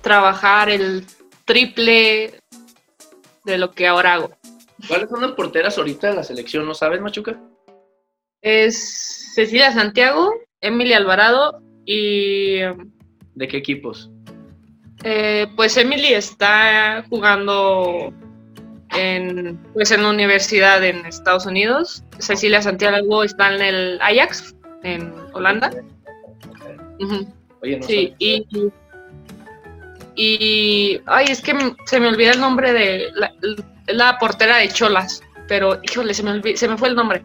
trabajar 0.00 0.68
el 0.70 1.06
triple 1.44 2.34
de 3.44 3.58
lo 3.58 3.72
que 3.72 3.86
ahora 3.86 4.14
hago. 4.14 4.30
¿Cuáles 4.88 5.08
son 5.10 5.20
las 5.22 5.32
porteras 5.32 5.76
ahorita 5.78 6.08
de 6.10 6.16
la 6.16 6.22
selección? 6.24 6.66
¿No 6.66 6.74
sabes, 6.74 7.00
Machuca? 7.00 7.38
Es 8.40 9.32
Cecilia 9.34 9.72
Santiago, 9.72 10.32
Emily 10.60 10.92
Alvarado 10.92 11.60
y 11.84 12.56
¿De 13.34 13.48
qué 13.48 13.56
equipos? 13.58 14.10
eh, 15.04 15.46
pues 15.56 15.76
Emily 15.76 16.12
está 16.14 17.04
jugando 17.08 18.12
en, 18.96 19.58
pues 19.72 19.90
en 19.90 20.02
la 20.02 20.10
universidad 20.10 20.84
en 20.84 21.06
Estados 21.06 21.46
Unidos. 21.46 22.04
Cecilia 22.18 22.62
Santiago 22.62 23.24
está 23.24 23.54
en 23.54 23.62
el 23.62 23.98
Ajax 24.00 24.54
en 24.84 25.12
Holanda 25.32 25.70
Ujú. 27.00 27.26
Oye, 27.62 27.78
no 27.78 27.86
Sí, 27.86 28.14
y, 28.18 28.46
y. 30.14 31.00
Ay, 31.06 31.26
es 31.28 31.40
que 31.40 31.54
se 31.86 32.00
me 32.00 32.08
olvida 32.08 32.30
el 32.32 32.40
nombre 32.40 32.72
de 32.72 33.08
la, 33.14 33.32
la 33.86 34.18
portera 34.18 34.58
de 34.58 34.68
Cholas. 34.68 35.22
Pero, 35.48 35.80
híjole, 35.82 36.14
se 36.14 36.22
me, 36.22 36.56
se 36.56 36.68
me 36.68 36.76
fue 36.76 36.88
el 36.88 36.94
nombre. 36.94 37.22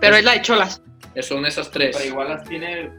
Pero 0.00 0.16
es 0.16 0.24
la 0.24 0.32
de 0.32 0.42
Cholas. 0.42 0.82
Son 1.22 1.46
esas 1.46 1.70
tres. 1.70 1.96
Pero 1.96 2.10
igual 2.10 2.28
las 2.28 2.44
tiene. 2.44 2.90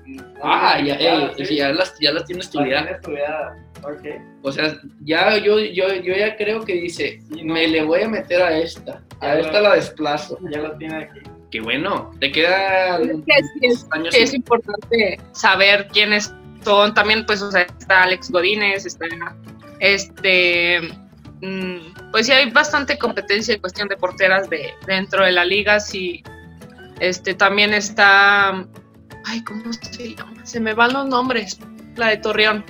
Ah, 0.42 0.82
ya, 0.84 0.96
ey, 0.96 1.46
¿sí? 1.46 1.56
ya 1.56 1.70
las, 1.70 1.94
ya 2.00 2.12
las 2.12 2.26
tiene 2.26 2.42
Las 2.42 2.50
tiene 2.50 2.70
estudiadas. 2.72 2.92
estudiadas. 2.96 3.58
Ok. 3.84 4.22
O 4.42 4.52
sea, 4.52 4.76
ya 5.02 5.38
yo, 5.38 5.60
yo, 5.60 5.94
yo 5.94 6.16
ya 6.16 6.36
creo 6.36 6.66
que 6.66 6.74
dice, 6.74 7.22
Sí, 7.32 7.44
no. 7.44 7.54
me 7.54 7.68
le 7.68 7.84
voy 7.84 8.02
a 8.02 8.08
meter 8.10 8.42
a 8.42 8.58
esta. 8.58 8.94
A 9.22 9.32
Ah, 9.34 9.40
esta 9.40 9.62
la 9.62 9.76
desplazo. 9.76 10.40
Ya 10.50 10.62
las 10.62 10.78
tiene 10.80 10.96
aquí. 11.04 11.20
Qué 11.52 11.62
bueno, 11.62 12.12
te 12.20 12.32
quedan 12.32 13.04
Es 13.04 13.18
que 13.26 13.34
sí 13.44 13.60
es- 13.68 13.88
años. 13.92 14.16
Es 14.16 14.34
importante 14.34 15.20
saber 15.34 15.88
quiénes 15.94 16.34
son. 16.68 16.94
También, 16.94 17.26
pues, 17.26 17.42
o 17.42 17.50
sea, 17.52 17.62
está 17.62 18.04
Alex 18.04 18.30
Godínez, 18.30 18.86
está 18.86 19.06
este. 19.80 20.82
mm, 21.42 22.12
Pues 22.12 22.26
sí, 22.28 22.32
hay 22.34 22.50
bastante 22.52 22.98
competencia 22.98 23.54
en 23.56 23.62
cuestión 23.62 23.88
de 23.88 23.96
porteras 23.98 24.50
de, 24.50 24.74
dentro 24.86 25.24
de 25.26 25.32
la 25.32 25.46
liga. 25.46 25.80
Sí, 25.80 26.24
este 27.00 27.34
también 27.34 27.74
está. 27.74 28.66
Ay, 29.26 29.44
¿cómo 29.44 29.72
se 29.74 30.16
llama? 30.16 30.46
Se 30.46 30.60
me 30.60 30.74
van 30.74 30.94
los 30.94 31.08
nombres. 31.08 31.58
La 31.96 32.08
de 32.10 32.18
Torreón. 32.18 32.64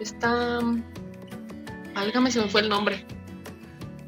Está. 0.00 0.58
Álgame, 1.94 2.30
se 2.30 2.40
me 2.40 2.48
fue 2.48 2.62
el 2.62 2.68
nombre. 2.68 3.04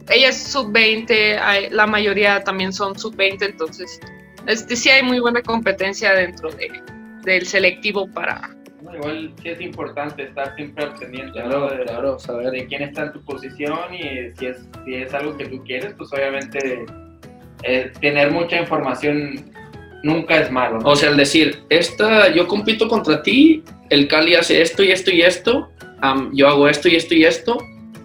Ella 0.09 0.29
es 0.29 0.43
sub-20, 0.53 1.39
hay- 1.41 1.71
la 1.71 1.87
mayoría 1.87 2.43
también 2.45 2.73
son 2.73 2.99
sub-20, 2.99 3.43
entonces 3.43 4.01
este, 4.47 4.77
sí 4.77 4.91
hay 4.91 5.03
muy 5.03 5.19
buena 5.19 5.41
competencia 5.41 6.13
dentro 6.13 6.51
de, 6.51 6.83
del 7.23 7.47
selectivo 7.47 8.07
para... 8.13 8.51
Igual 8.93 9.33
sí 9.43 9.49
es 9.49 9.61
importante 9.61 10.25
estar 10.25 10.55
siempre 10.57 10.85
al 10.85 10.95
pendiente. 10.95 11.33
Claro, 11.33 11.69
de, 11.69 11.85
claro, 11.85 12.19
saber. 12.19 12.51
de 12.51 12.67
quién 12.67 12.83
está 12.83 13.05
en 13.05 13.13
tu 13.13 13.25
posición 13.25 13.95
y 13.95 14.35
si 14.37 14.47
es, 14.47 14.69
si 14.85 14.95
es 14.95 15.15
algo 15.15 15.37
que 15.37 15.47
tú 15.47 15.63
quieres, 15.65 15.95
pues 15.97 16.13
obviamente 16.13 16.85
eh, 17.63 17.93
tener 18.01 18.31
mucha 18.31 18.61
información 18.61 19.51
nunca 20.03 20.37
es 20.37 20.51
malo. 20.51 20.79
¿no? 20.79 20.91
O 20.91 20.97
sea, 20.97 21.11
el 21.11 21.17
decir, 21.17 21.63
esta, 21.71 22.29
yo 22.33 22.47
compito 22.47 22.89
contra 22.89 23.23
ti, 23.23 23.65
el 23.91 24.07
Cali 24.07 24.35
hace 24.35 24.61
esto 24.61 24.83
y 24.83 24.91
esto 24.93 25.11
y 25.11 25.23
esto, 25.23 25.71
am, 26.01 26.31
yo 26.35 26.49
hago 26.49 26.69
esto 26.69 26.89
y 26.89 26.97
esto 26.97 27.15
y 27.15 27.25
esto, 27.25 27.57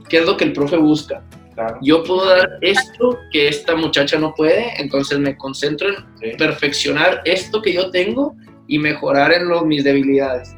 ¿qué 0.07 0.19
es 0.19 0.25
lo 0.25 0.37
que 0.37 0.45
el 0.45 0.53
profe 0.53 0.77
busca? 0.77 1.21
Claro, 1.55 1.77
Yo 1.81 2.03
puedo 2.05 2.29
dar 2.29 2.57
esto 2.61 3.19
que 3.31 3.49
esta 3.49 3.75
muchacha 3.75 4.17
no 4.17 4.33
puede, 4.33 4.81
entonces 4.81 5.19
me 5.19 5.35
concentro 5.35 5.89
en 5.89 5.95
sí. 6.21 6.37
perfeccionar 6.37 7.21
esto 7.25 7.61
que 7.61 7.73
yo 7.73 7.91
tengo 7.91 8.33
y 8.67 8.79
mejorar 8.79 9.33
en 9.33 9.49
los, 9.49 9.65
mis 9.65 9.83
debilidades. 9.83 10.55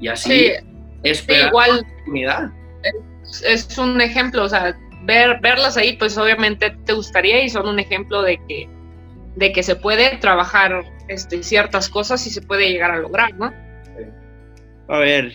Y 0.00 0.08
así 0.08 0.52
Sí, 1.12 1.32
igual 1.48 1.70
la 1.70 1.80
oportunidad. 1.80 2.50
es 3.46 3.78
un 3.78 4.00
ejemplo, 4.00 4.44
o 4.44 4.48
sea, 4.48 4.76
ver, 5.02 5.40
verlas 5.40 5.76
ahí 5.76 5.96
pues 5.96 6.16
obviamente 6.16 6.70
te 6.84 6.92
gustaría 6.92 7.44
y 7.44 7.50
son 7.50 7.68
un 7.68 7.78
ejemplo 7.78 8.22
de 8.22 8.38
que, 8.48 8.68
de 9.36 9.52
que 9.52 9.62
se 9.62 9.76
puede 9.76 10.16
trabajar 10.18 10.84
este, 11.08 11.42
ciertas 11.42 11.88
cosas 11.88 12.26
y 12.26 12.30
se 12.30 12.40
puede 12.40 12.70
llegar 12.70 12.90
a 12.90 12.98
lograr, 12.98 13.34
¿no? 13.34 13.52
A 14.88 14.98
ver, 14.98 15.32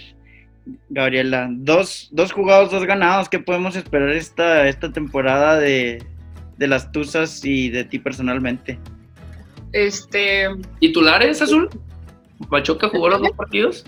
Gabriela, 0.90 1.48
dos, 1.52 2.10
dos 2.12 2.32
jugados, 2.32 2.72
dos 2.72 2.86
ganados. 2.86 3.30
¿Qué 3.30 3.40
podemos 3.40 3.76
esperar 3.76 4.10
esta, 4.10 4.68
esta 4.68 4.92
temporada 4.92 5.60
de, 5.60 6.04
de 6.58 6.68
las 6.68 6.92
Tuzas 6.92 7.44
y 7.44 7.70
de 7.70 7.84
ti 7.84 8.00
personalmente? 8.00 8.80
Este, 9.72 10.48
¿Titulares, 10.80 11.42
Azul? 11.42 11.70
¿Pachuca 12.50 12.90
jugó 12.90 13.10
los 13.10 13.22
dos 13.22 13.32
partidos? 13.32 13.86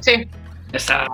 Sí, 0.00 0.28
Esa. 0.72 1.06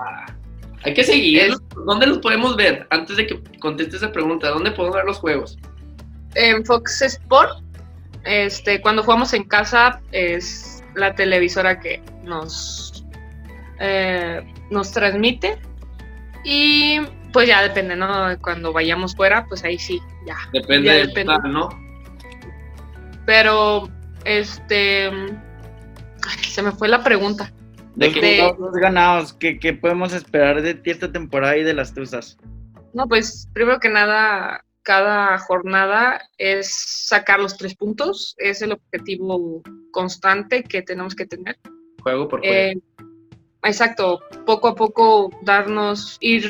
Hay 0.83 0.93
que 0.93 1.03
seguir. 1.03 1.53
¿Dónde 1.85 2.07
los 2.07 2.19
podemos 2.19 2.55
ver? 2.55 2.87
Antes 2.91 3.17
de 3.17 3.27
que 3.27 3.41
conteste 3.59 3.97
esa 3.97 4.11
pregunta, 4.11 4.49
¿dónde 4.49 4.71
podemos 4.71 4.95
ver 4.95 5.05
los 5.05 5.17
juegos? 5.17 5.57
en 6.35 6.63
Fox 6.65 7.01
Sport, 7.01 7.63
este, 8.23 8.79
cuando 8.81 9.01
jugamos 9.01 9.33
en 9.33 9.43
casa, 9.45 9.99
es 10.11 10.83
la 10.93 11.15
televisora 11.15 11.79
que 11.79 11.99
nos, 12.23 13.03
eh, 13.79 14.43
nos 14.69 14.91
transmite. 14.91 15.57
Y 16.43 16.99
pues 17.33 17.47
ya 17.47 17.63
depende, 17.63 17.95
¿no? 17.95 18.37
Cuando 18.41 18.71
vayamos 18.71 19.15
fuera, 19.15 19.45
pues 19.47 19.63
ahí 19.63 19.79
sí, 19.79 19.99
ya. 20.27 20.35
Depende 20.53 20.87
Ya 20.89 20.93
del 20.93 21.07
depende. 21.07 21.33
total, 21.33 21.51
¿no? 21.53 21.69
Pero, 23.25 23.89
este. 24.23 25.07
ay, 25.07 26.43
se 26.47 26.61
me 26.61 26.71
fue 26.71 26.87
la 26.87 27.03
pregunta. 27.03 27.51
¿De 27.97 28.11
qué? 28.11 28.21
De- 28.21 28.35
jugados, 28.37 28.59
dos 28.59 28.73
ganados. 28.73 29.33
¿Qué, 29.33 29.59
qué 29.59 29.73
podemos 29.73 30.13
esperar 30.13 30.61
de 30.61 30.75
ti 30.75 30.91
esta 30.91 31.11
temporada 31.11 31.57
y 31.57 31.63
de 31.63 31.73
las 31.73 31.93
Tuzas? 31.93 32.37
No, 32.93 33.07
pues 33.07 33.49
primero 33.53 33.79
que 33.79 33.89
nada, 33.89 34.63
cada 34.83 35.37
jornada 35.39 36.21
es 36.37 36.71
sacar 37.07 37.39
los 37.39 37.57
tres 37.57 37.75
puntos. 37.75 38.35
Es 38.37 38.61
el 38.61 38.71
objetivo 38.73 39.61
constante 39.91 40.63
que 40.63 40.83
tenemos 40.83 41.15
que 41.15 41.25
tener. 41.25 41.57
Juego 42.03 42.27
por 42.27 42.39
juego. 42.41 42.53
Eh, 42.55 42.79
exacto, 43.63 44.21
poco 44.45 44.67
a 44.67 44.75
poco 44.75 45.31
darnos, 45.41 46.17
ir 46.21 46.49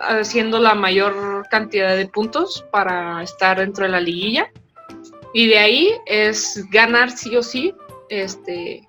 haciendo 0.00 0.60
la 0.60 0.74
mayor 0.74 1.46
cantidad 1.50 1.96
de 1.96 2.06
puntos 2.06 2.64
para 2.70 3.22
estar 3.22 3.58
dentro 3.58 3.84
de 3.84 3.90
la 3.90 4.00
liguilla. 4.00 4.50
Y 5.32 5.48
de 5.48 5.58
ahí 5.58 5.90
es 6.06 6.64
ganar 6.70 7.10
sí 7.10 7.36
o 7.36 7.42
sí. 7.42 7.74
Este, 8.08 8.86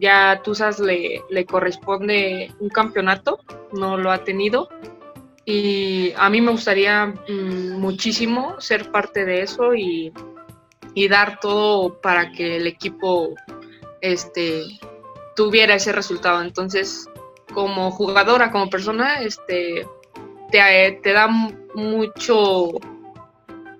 ya 0.00 0.40
Tuzas 0.42 0.78
le, 0.80 1.22
le 1.30 1.46
corresponde 1.46 2.52
un 2.60 2.68
campeonato, 2.68 3.38
no 3.72 3.96
lo 3.96 4.10
ha 4.10 4.24
tenido. 4.24 4.68
Y 5.46 6.12
a 6.16 6.30
mí 6.30 6.40
me 6.40 6.52
gustaría 6.52 7.06
mm, 7.06 7.78
muchísimo 7.78 8.60
ser 8.60 8.90
parte 8.90 9.24
de 9.24 9.42
eso 9.42 9.74
y, 9.74 10.12
y 10.94 11.08
dar 11.08 11.38
todo 11.38 12.00
para 12.00 12.32
que 12.32 12.56
el 12.56 12.66
equipo 12.66 13.34
este, 14.00 14.64
tuviera 15.36 15.74
ese 15.74 15.92
resultado. 15.92 16.40
Entonces, 16.40 17.08
como 17.52 17.90
jugadora, 17.90 18.50
como 18.50 18.70
persona, 18.70 19.20
este, 19.20 19.86
te, 20.50 21.00
te 21.02 21.12
da 21.12 21.26
mu- 21.26 21.52
mucho, 21.74 22.70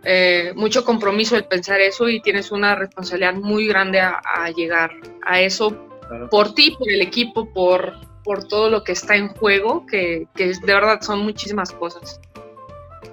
eh, 0.04 0.52
mucho 0.54 0.84
compromiso 0.84 1.34
el 1.34 1.46
pensar 1.46 1.80
eso 1.80 2.08
y 2.10 2.20
tienes 2.20 2.52
una 2.52 2.74
responsabilidad 2.74 3.34
muy 3.34 3.66
grande 3.66 4.00
a 4.00 4.50
llegar 4.54 4.90
a 5.26 5.40
eso 5.40 5.74
Claro. 6.08 6.28
por 6.28 6.54
ti, 6.54 6.74
por 6.78 6.90
el 6.90 7.00
equipo, 7.00 7.52
por, 7.52 7.94
por 8.24 8.46
todo 8.46 8.68
lo 8.70 8.84
que 8.84 8.92
está 8.92 9.16
en 9.16 9.28
juego, 9.28 9.86
que, 9.86 10.26
que 10.34 10.48
de 10.48 10.74
verdad 10.74 11.00
son 11.00 11.20
muchísimas 11.20 11.70
cosas. 11.72 12.20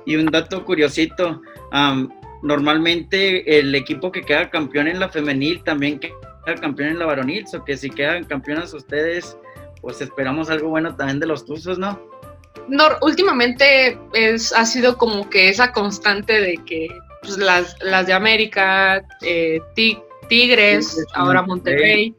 Y 0.06 0.15
un 0.15 0.25
dato 0.27 0.65
curiosito, 0.65 1.41
normalmente 2.41 3.60
el 3.60 3.73
equipo 3.75 4.12
que 4.12 4.21
queda 4.23 4.49
campeón 4.49 4.88
en 4.88 4.99
la 4.99 5.10
femenil 5.10 5.63
también 5.63 5.99
queda 5.99 6.56
campeón 6.60 6.89
en 6.89 6.99
la 6.99 7.06
varonil, 7.06 7.45
o 7.54 7.63
que 7.63 7.77
si 7.77 7.89
quedan 7.89 8.23
campeonas 8.23 8.73
ustedes, 8.73 9.38
pues 9.82 10.01
esperamos 10.01 10.49
algo 10.49 10.69
bueno 10.69 10.95
también 10.95 11.19
de 11.19 11.27
los 11.27 11.45
Tuzos, 11.45 11.77
¿no? 11.77 11.99
No, 12.67 12.86
últimamente 13.01 13.97
es, 14.13 14.54
ha 14.54 14.65
sido 14.65 14.97
como 14.97 15.30
que 15.30 15.49
esa 15.49 15.71
constante 15.71 16.39
de 16.39 16.58
que 16.65 16.88
pues, 17.21 17.38
las, 17.38 17.75
las 17.82 18.08
de 18.08 18.13
América, 18.13 19.04
eh, 19.21 19.62
Ti- 19.75 19.99
Tigres, 20.30 20.89
Tigres, 20.91 21.08
ahora 21.13 21.41
Monterrey. 21.41 22.15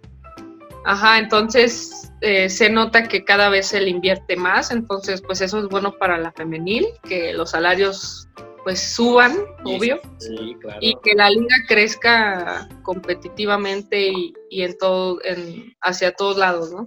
Ajá, 0.85 1.19
entonces 1.19 2.13
eh, 2.21 2.49
se 2.49 2.69
nota 2.71 3.09
que 3.09 3.25
cada 3.25 3.49
vez 3.49 3.69
se 3.69 3.81
le 3.81 3.91
invierte 3.91 4.37
más, 4.37 4.71
entonces 4.71 5.23
pues 5.23 5.41
eso 5.41 5.61
es 5.61 5.69
bueno 5.69 5.93
para 5.99 6.19
la 6.19 6.33
femenil, 6.33 6.87
que 7.09 7.33
los 7.33 7.51
salarios 7.51 8.29
pues 8.65 8.81
suban, 8.81 9.37
obvio, 9.65 10.01
Sí, 10.19 10.57
claro. 10.61 10.79
y 10.81 10.95
que 11.03 11.15
la 11.15 11.31
liga 11.31 11.57
crezca 11.67 12.69
competitivamente 12.83 14.09
y, 14.09 14.33
y 14.51 14.63
en 14.63 14.79
todo, 14.79 15.19
en, 15.25 15.75
hacia 15.81 16.13
todos 16.13 16.37
lados, 16.39 16.73
¿no? 16.73 16.87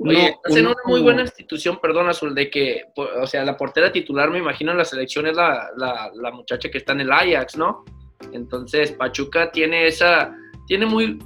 Oye, 0.00 0.30
No, 0.30 0.40
hacen 0.44 0.66
una 0.66 0.76
muy 0.86 1.02
buena 1.02 1.22
institución, 1.22 1.78
perdón, 1.80 2.08
Azul, 2.08 2.34
de 2.34 2.50
que, 2.50 2.84
o 2.96 3.26
sea, 3.26 3.44
la 3.44 3.56
portera 3.56 3.92
titular, 3.92 4.30
me 4.30 4.38
imagino, 4.38 4.72
en 4.72 4.78
la 4.78 4.84
selección 4.86 5.26
es 5.26 5.36
la, 5.36 5.68
la, 5.76 6.10
la 6.14 6.30
muchacha 6.30 6.70
que 6.70 6.78
está 6.78 6.92
en 6.92 7.02
el 7.02 7.12
Ajax, 7.12 7.56
¿no? 7.56 7.84
Entonces, 8.32 8.92
Pachuca 8.92 9.50
tiene 9.52 9.86
esa, 9.86 10.34
tiene 10.66 10.86
muy, 10.86 11.18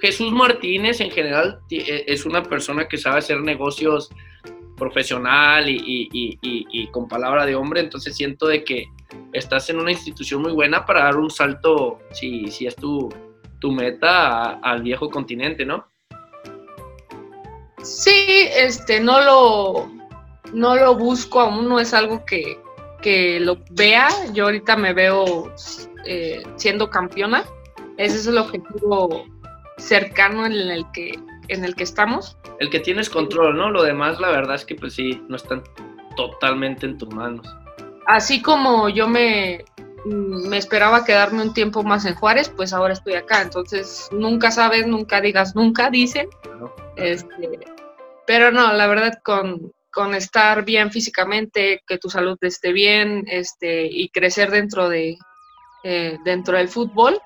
Jesús 0.00 0.30
Martínez 0.32 1.00
en 1.00 1.10
general 1.10 1.58
ti- 1.68 1.78
e- 1.86 2.04
es 2.06 2.26
una 2.26 2.42
persona 2.42 2.86
que 2.88 2.98
sabe 2.98 3.18
hacer 3.18 3.40
negocios 3.40 4.10
profesional 4.76 5.64
y, 5.68 6.88
con 6.92 7.08
palabra 7.08 7.46
de 7.46 7.54
hombre, 7.54 7.80
entonces 7.80 8.14
siento 8.14 8.46
de 8.46 8.62
que 8.62 8.84
estás 9.32 9.70
en 9.70 9.78
una 9.78 9.90
institución 9.90 10.42
muy 10.42 10.52
buena 10.52 10.84
para 10.84 11.04
dar 11.04 11.16
un 11.16 11.30
salto, 11.30 11.98
si, 12.12 12.48
si 12.48 12.66
es 12.66 12.76
tu, 12.76 13.08
tu 13.58 13.72
meta, 13.72 14.58
al 14.60 14.82
viejo 14.82 15.08
continente, 15.08 15.64
¿no? 15.64 15.86
Sí, 17.82 18.48
este, 18.56 19.00
no 19.00 19.20
lo, 19.22 19.90
no 20.52 20.74
lo 20.76 20.94
busco 20.96 21.40
aún, 21.40 21.68
no 21.68 21.78
es 21.80 21.94
algo 21.94 22.24
que, 22.26 22.58
que 23.00 23.40
lo 23.40 23.58
vea. 23.70 24.08
Yo 24.34 24.44
ahorita 24.44 24.76
me 24.76 24.92
veo 24.92 25.54
eh, 26.04 26.42
siendo 26.56 26.90
campeona. 26.90 27.44
Ese 27.96 28.16
es 28.16 28.26
el 28.26 28.38
objetivo 28.38 29.24
cercano 29.78 30.46
en 30.46 30.52
el 30.52 30.84
que 30.92 31.18
en 31.48 31.64
el 31.64 31.74
que 31.74 31.84
estamos. 31.84 32.36
El 32.58 32.70
que 32.70 32.80
tienes 32.80 33.10
control, 33.10 33.56
¿no? 33.56 33.70
Lo 33.70 33.82
demás, 33.82 34.20
la 34.20 34.30
verdad 34.30 34.56
es 34.56 34.64
que 34.64 34.74
pues 34.74 34.94
sí, 34.94 35.22
no 35.28 35.36
están 35.36 35.62
totalmente 36.16 36.86
en 36.86 36.98
tus 36.98 37.08
manos. 37.14 37.46
Así 38.06 38.42
como 38.42 38.88
yo 38.88 39.08
me, 39.08 39.64
mm, 40.04 40.48
me 40.48 40.58
esperaba 40.58 41.04
quedarme 41.04 41.42
un 41.42 41.54
tiempo 41.54 41.82
más 41.82 42.04
en 42.04 42.14
Juárez, 42.14 42.48
pues 42.48 42.72
ahora 42.72 42.94
estoy 42.94 43.14
acá. 43.14 43.42
Entonces, 43.42 44.08
nunca 44.12 44.50
sabes, 44.50 44.86
nunca 44.86 45.20
digas 45.20 45.54
nunca, 45.54 45.90
dicen. 45.90 46.28
Este, 46.96 47.60
pero 48.26 48.50
no, 48.50 48.72
la 48.72 48.86
verdad, 48.86 49.20
con, 49.22 49.72
con 49.92 50.14
estar 50.14 50.64
bien 50.64 50.90
físicamente, 50.90 51.82
que 51.86 51.98
tu 51.98 52.08
salud 52.08 52.38
esté 52.40 52.72
bien 52.72 53.24
este, 53.28 53.86
y 53.86 54.08
crecer 54.08 54.50
dentro, 54.50 54.88
de, 54.88 55.18
eh, 55.84 56.18
dentro 56.24 56.56
del 56.56 56.68
fútbol, 56.68 57.20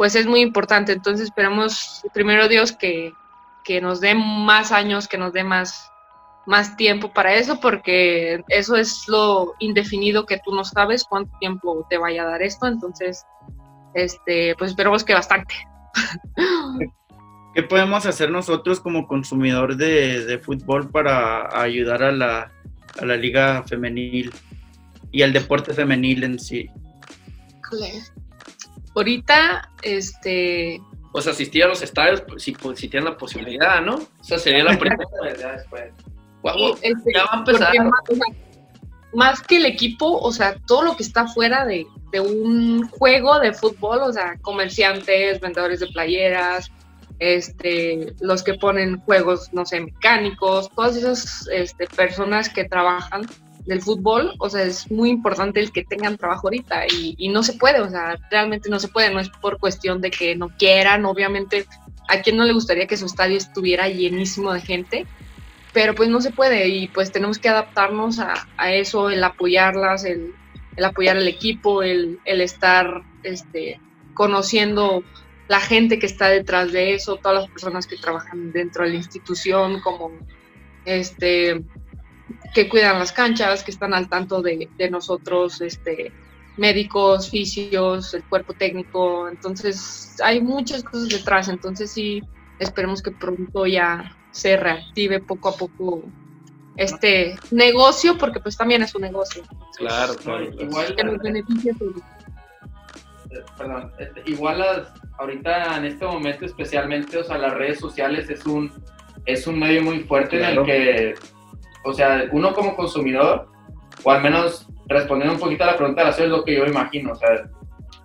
pues 0.00 0.14
es 0.14 0.26
muy 0.26 0.40
importante. 0.40 0.92
Entonces 0.92 1.26
esperamos, 1.26 2.00
primero 2.14 2.48
Dios, 2.48 2.72
que, 2.72 3.12
que 3.64 3.82
nos 3.82 4.00
dé 4.00 4.14
más 4.14 4.72
años, 4.72 5.06
que 5.06 5.18
nos 5.18 5.34
dé 5.34 5.44
más, 5.44 5.92
más 6.46 6.74
tiempo 6.78 7.12
para 7.12 7.34
eso, 7.34 7.60
porque 7.60 8.42
eso 8.48 8.76
es 8.76 9.06
lo 9.08 9.52
indefinido 9.58 10.24
que 10.24 10.40
tú 10.42 10.54
no 10.54 10.64
sabes 10.64 11.04
cuánto 11.04 11.36
tiempo 11.38 11.86
te 11.90 11.98
vaya 11.98 12.22
a 12.22 12.30
dar 12.30 12.40
esto. 12.40 12.66
Entonces, 12.66 13.26
este, 13.92 14.54
pues 14.56 14.70
esperamos 14.70 15.04
que 15.04 15.12
bastante. 15.12 15.54
¿Qué 17.54 17.62
podemos 17.64 18.06
hacer 18.06 18.30
nosotros 18.30 18.80
como 18.80 19.06
consumidor 19.06 19.76
de, 19.76 20.24
de 20.24 20.38
fútbol 20.38 20.90
para 20.90 21.60
ayudar 21.60 22.04
a 22.04 22.10
la, 22.10 22.50
a 22.98 23.04
la 23.04 23.16
liga 23.18 23.64
femenil 23.64 24.32
y 25.12 25.20
al 25.20 25.34
deporte 25.34 25.74
femenil 25.74 26.24
en 26.24 26.38
sí? 26.38 26.70
Ahorita, 28.94 29.70
este... 29.82 30.80
Pues 31.12 31.26
asistir 31.26 31.64
a 31.64 31.68
los 31.68 31.82
estadios 31.82 32.22
si, 32.36 32.52
pues, 32.52 32.78
si 32.78 32.88
tienen 32.88 33.10
la 33.10 33.16
posibilidad, 33.16 33.80
¿no? 33.82 34.00
Esa 34.22 34.38
sería 34.38 34.64
la 34.64 34.78
primera. 34.78 35.04
Wow, 36.42 36.78
este, 36.80 37.12
ya 37.14 37.24
va 37.24 37.30
a 37.32 37.38
empezar. 37.40 37.74
Más, 37.84 38.00
más, 39.12 39.42
que 39.42 39.58
el 39.58 39.66
equipo, 39.66 40.18
o 40.18 40.32
sea, 40.32 40.56
todo 40.66 40.84
lo 40.84 40.96
que 40.96 41.02
está 41.02 41.26
fuera 41.26 41.66
de, 41.66 41.86
de 42.12 42.20
un 42.20 42.88
juego 42.88 43.38
de 43.40 43.52
fútbol, 43.52 43.98
o 44.00 44.10
sea, 44.10 44.38
comerciantes, 44.40 45.38
vendedores 45.38 45.80
de 45.80 45.88
playeras, 45.88 46.70
este, 47.18 48.14
los 48.20 48.42
que 48.42 48.54
ponen 48.54 49.00
juegos, 49.00 49.52
no 49.52 49.64
sé, 49.66 49.80
mecánicos, 49.80 50.70
todas 50.70 50.96
esas 50.96 51.46
este, 51.52 51.86
personas 51.86 52.48
que 52.48 52.64
trabajan 52.64 53.26
del 53.70 53.82
fútbol, 53.82 54.34
o 54.40 54.50
sea, 54.50 54.64
es 54.64 54.90
muy 54.90 55.10
importante 55.10 55.60
el 55.60 55.70
que 55.70 55.84
tengan 55.84 56.16
trabajo 56.16 56.48
ahorita 56.48 56.86
y, 56.86 57.14
y, 57.16 57.28
no 57.28 57.44
se 57.44 57.52
puede, 57.52 57.80
o 57.80 57.88
sea, 57.88 58.18
realmente 58.28 58.68
no 58.68 58.80
se 58.80 58.88
puede, 58.88 59.14
no 59.14 59.20
es 59.20 59.28
por 59.28 59.60
cuestión 59.60 60.00
de 60.00 60.10
que 60.10 60.34
no 60.34 60.48
quieran, 60.58 61.04
obviamente, 61.04 61.66
a 62.08 62.20
quien 62.20 62.36
no 62.36 62.44
le 62.44 62.52
gustaría 62.52 62.88
que 62.88 62.96
su 62.96 63.06
estadio 63.06 63.36
estuviera 63.36 63.88
llenísimo 63.88 64.52
de 64.52 64.60
gente, 64.60 65.06
pero 65.72 65.94
pues 65.94 66.08
no 66.08 66.20
se 66.20 66.32
puede 66.32 66.66
y 66.66 66.88
pues 66.88 67.12
tenemos 67.12 67.38
que 67.38 67.48
adaptarnos 67.48 68.18
a, 68.18 68.48
a 68.56 68.74
eso, 68.74 69.08
el 69.08 69.22
apoyarlas, 69.22 70.04
el, 70.04 70.34
el 70.74 70.84
apoyar 70.84 71.16
al 71.16 71.28
equipo, 71.28 71.84
el, 71.84 72.18
el 72.24 72.40
estar 72.40 73.02
este, 73.22 73.80
conociendo 74.14 75.04
la 75.46 75.60
gente 75.60 76.00
que 76.00 76.06
está 76.06 76.28
detrás 76.28 76.72
de 76.72 76.94
eso, 76.94 77.18
todas 77.18 77.42
las 77.42 77.50
personas 77.52 77.86
que 77.86 77.96
trabajan 77.96 78.50
dentro 78.50 78.82
de 78.82 78.90
la 78.90 78.96
institución, 78.96 79.80
como 79.80 80.10
este 80.84 81.62
que 82.54 82.68
cuidan 82.68 82.98
las 82.98 83.12
canchas, 83.12 83.62
que 83.62 83.70
están 83.70 83.94
al 83.94 84.08
tanto 84.08 84.42
de, 84.42 84.68
de 84.76 84.90
nosotros, 84.90 85.60
este, 85.60 86.12
médicos, 86.56 87.30
fisios, 87.30 88.12
el 88.14 88.24
cuerpo 88.24 88.52
técnico, 88.52 89.28
entonces 89.28 90.16
hay 90.22 90.40
muchas 90.40 90.82
cosas 90.82 91.08
detrás, 91.08 91.48
entonces 91.48 91.90
sí, 91.90 92.22
esperemos 92.58 93.02
que 93.02 93.12
pronto 93.12 93.66
ya 93.66 94.16
se 94.30 94.56
reactive 94.56 95.20
poco 95.20 95.48
a 95.48 95.56
poco 95.56 96.02
este 96.76 97.36
negocio, 97.50 98.16
porque 98.18 98.40
pues 98.40 98.56
también 98.56 98.82
es 98.82 98.94
un 98.94 99.02
negocio. 99.02 99.42
Claro, 99.76 100.14
claro. 100.16 100.44
Igual, 100.58 100.94
que 100.94 101.04
nos 101.04 101.18
beneficie 101.18 101.74
todo. 101.74 101.94
Perdón, 103.56 103.92
este, 103.98 104.22
igual 104.26 104.58
las, 104.58 104.88
ahorita 105.18 105.76
en 105.76 105.84
este 105.84 106.04
momento 106.04 106.44
especialmente, 106.44 107.18
o 107.18 107.24
sea, 107.24 107.38
las 107.38 107.54
redes 107.54 107.78
sociales 107.78 108.28
es 108.28 108.44
un, 108.44 108.72
es 109.24 109.46
un 109.46 109.58
medio 109.58 109.82
muy 109.82 110.00
fuerte 110.00 110.38
Claro. 110.38 110.64
en 110.64 110.70
el 110.70 111.14
que, 111.14 111.14
o 111.84 111.92
sea, 111.92 112.24
uno 112.32 112.52
como 112.54 112.76
consumidor, 112.76 113.48
o 114.04 114.10
al 114.10 114.22
menos 114.22 114.66
respondiendo 114.86 115.34
un 115.34 115.40
poquito 115.40 115.64
a 115.64 115.68
la 115.68 115.76
pregunta 115.76 116.02
de 116.04 116.10
la 116.10 116.16
es 116.16 116.28
lo 116.28 116.44
que 116.44 116.56
yo 116.56 116.66
imagino, 116.66 117.12
o 117.12 117.14
sea, 117.14 117.28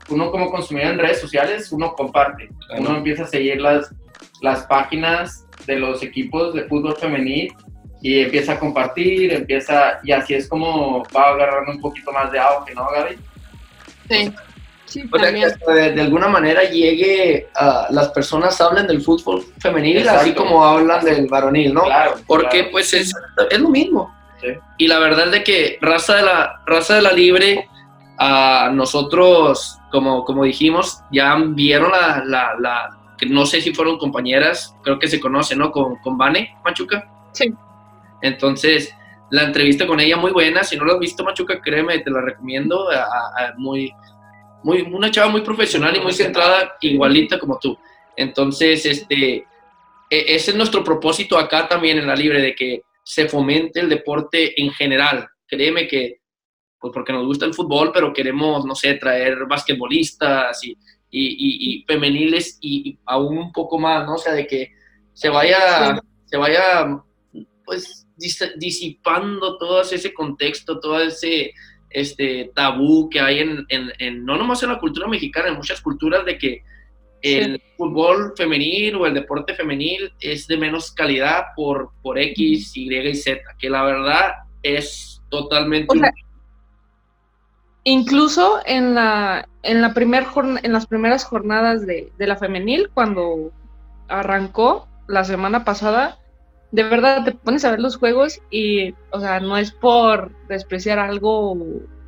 uno 0.09 0.29
como 0.31 0.51
consumidor 0.51 0.93
en 0.93 0.99
redes 0.99 1.19
sociales, 1.19 1.71
uno 1.71 1.93
comparte, 1.93 2.49
Claro. 2.67 2.81
uno 2.81 2.97
empieza 2.97 3.23
a 3.23 3.27
seguir 3.27 3.59
las, 3.59 3.93
las 4.41 4.63
páginas 4.67 5.47
de 5.65 5.77
los 5.77 6.03
equipos 6.03 6.53
de 6.53 6.65
fútbol 6.65 6.95
femenil 6.95 7.53
y 8.01 8.19
empieza 8.21 8.53
a 8.53 8.59
compartir, 8.59 9.33
empieza, 9.33 9.99
y 10.03 10.11
así 10.11 10.35
es 10.35 10.47
como 10.47 11.03
va 11.15 11.29
agarrando 11.29 11.71
un 11.71 11.81
poquito 11.81 12.11
más 12.11 12.31
de 12.31 12.39
auge, 12.39 12.75
¿no, 12.75 12.87
Gaby? 12.91 13.17
Sí, 14.09 14.33
sí, 14.85 15.01
O 15.11 15.17
sea, 15.17 15.19
que 15.19 15.25
también. 15.25 15.47
hasta 15.47 15.73
de, 15.73 15.91
de 15.93 16.01
alguna 16.01 16.27
manera 16.27 16.63
llegue 16.63 17.49
a 17.55 17.87
las 17.91 18.09
personas 18.09 18.59
hablen 18.61 18.87
del 18.87 19.01
fútbol 19.01 19.43
femenil 19.59 19.97
Exacto. 19.97 20.21
así 20.21 20.33
como 20.33 20.63
hablan 20.65 21.03
del 21.05 21.27
varonil, 21.27 21.73
¿no? 21.73 21.83
Claro. 21.83 22.15
Porque 22.27 22.57
claro. 22.59 22.71
pues 22.71 22.93
es, 22.93 23.11
es 23.49 23.59
lo 23.59 23.69
mismo. 23.69 24.13
Sí. 24.41 24.47
Y 24.77 24.87
la 24.87 24.99
verdad 24.99 25.25
es 25.25 25.31
de 25.31 25.43
que 25.43 25.77
raza 25.81 26.15
de 26.17 26.23
la, 26.23 26.61
raza 26.65 26.95
de 26.95 27.01
la 27.01 27.11
libre, 27.13 27.67
a 28.17 28.69
nosotros, 28.73 29.77
como, 29.91 30.23
como 30.23 30.43
dijimos, 30.45 30.99
ya 31.11 31.35
vieron 31.49 31.91
la, 31.91 32.23
la, 32.25 32.53
la- 32.59 32.89
que 33.17 33.25
no 33.27 33.45
sé 33.45 33.61
si 33.61 33.73
fueron 33.73 33.97
compañeras, 33.97 34.75
creo 34.83 34.99
que 34.99 35.07
se 35.07 35.19
conoce, 35.21 35.55
¿no? 35.55 35.71
Con, 35.71 35.95
con 35.97 36.17
Vane 36.17 36.53
Machuca. 36.65 37.09
Sí. 37.31 37.53
Entonces, 38.21 38.93
la 39.31 39.43
entrevista 39.43 39.87
con 39.87 39.99
ella 39.99 40.17
muy 40.17 40.31
buena. 40.31 40.63
Si 40.63 40.75
no 40.77 40.85
la 40.85 40.93
has 40.93 40.99
visto, 40.99 41.23
Machuca, 41.23 41.59
créeme, 41.61 41.99
te 41.99 42.11
la 42.11 42.21
recomiendo. 42.21 42.89
a- 42.89 42.95
a- 43.03 43.45
a- 43.47 43.53
muy, 43.57 43.91
muy, 44.65 44.81
una 44.81 45.11
chava 45.11 45.29
muy 45.31 45.41
profesional 45.41 45.95
y 45.95 45.99
muy 45.99 46.11
centrada, 46.11 46.75
igualita 46.81 47.37
como 47.37 47.59
tú. 47.59 47.77
Entonces, 48.17 48.85
este, 48.85 49.35
e- 49.35 49.45
ese 50.35 50.51
es 50.51 50.55
nuestro 50.57 50.83
propósito 50.83 51.37
acá 51.37 51.67
también 51.67 51.99
en 51.99 52.07
la 52.07 52.15
Libre, 52.15 52.41
de 52.41 52.55
que 52.55 52.81
se 53.03 53.27
fomente 53.29 53.79
el 53.79 53.89
deporte 53.89 54.59
en 54.59 54.71
general. 54.71 55.27
Créeme 55.47 55.87
que, 55.87 56.21
pues 56.79 56.91
porque 56.93 57.13
nos 57.13 57.25
gusta 57.25 57.45
el 57.45 57.53
fútbol, 57.53 57.91
pero 57.93 58.11
queremos, 58.11 58.65
no 58.65 58.73
sé, 58.73 58.95
traer 58.95 59.45
basquetbolistas 59.47 60.63
y, 60.63 60.71
y, 61.11 61.25
y- 61.37 61.57
y 61.81 61.83
femeniles 61.85 62.57
y, 62.61 62.97
aún 63.05 63.37
un 63.37 63.51
poco 63.51 63.77
más, 63.77 64.05
¿no? 64.07 64.15
O 64.15 64.17
sea, 64.17 64.33
de 64.33 64.47
que 64.47 64.71
se 65.13 65.29
vaya, 65.29 66.01
se 66.25 66.37
vaya, 66.37 66.87
pues, 67.63 68.07
dis- 68.17 68.53
disipando 68.57 69.57
todo 69.59 69.81
ese 69.81 70.11
contexto, 70.13 70.79
todo 70.79 70.99
ese 70.99 71.53
este, 71.95 72.51
tabú 72.53 73.09
que 73.09 73.19
hay 73.19 73.39
en, 73.39 73.65
en- 73.69 73.91
en- 73.99 74.25
no 74.25 74.37
nomás 74.37 74.61
en 74.63 74.69
la 74.69 74.79
cultura 74.79 75.07
mexicana, 75.07 75.47
en 75.49 75.55
muchas 75.55 75.81
culturas 75.81 76.25
de 76.25 76.37
que 76.37 76.63
el 77.21 77.59
fútbol 77.77 78.33
femenil 78.37 78.95
o 78.97 79.07
el 79.07 79.13
deporte 79.15 79.55
femenil 79.55 80.11
es 80.19 80.45
de 80.47 80.57
menos 80.57 80.91
calidad 80.91 81.45
por, 81.55 81.89
por 82.03 82.19
X, 82.19 82.75
Y 82.77 82.93
y 82.95 83.15
Z, 83.15 83.41
que 83.57 83.69
la 83.69 83.83
verdad 83.83 84.33
es 84.61 85.21
totalmente... 85.29 85.87
O 85.89 85.99
sea, 85.99 86.09
un- 86.09 86.25
Incluso 87.87 88.59
en 88.65 88.95
la, 88.95 89.47
en 89.61 89.81
la 89.81 89.93
primer 89.93 90.25
en 90.63 90.73
las 90.73 90.87
primeras 90.87 91.23
jornadas 91.23 91.85
de, 91.85 92.11
de 92.17 92.27
la 92.27 92.35
femenil, 92.35 92.89
cuando 92.93 93.51
arrancó 94.07 94.87
la 95.07 95.23
semana 95.23 95.63
pasada, 95.63 96.17
de 96.71 96.83
verdad 96.83 97.23
te 97.23 97.31
pones 97.33 97.63
a 97.65 97.71
ver 97.71 97.79
los 97.79 97.97
juegos 97.97 98.39
y, 98.49 98.93
o 99.11 99.19
sea, 99.19 99.39
no 99.39 99.57
es 99.57 99.71
por 99.71 100.31
despreciar 100.47 100.99
algo 100.99 101.51
o, 101.53 101.57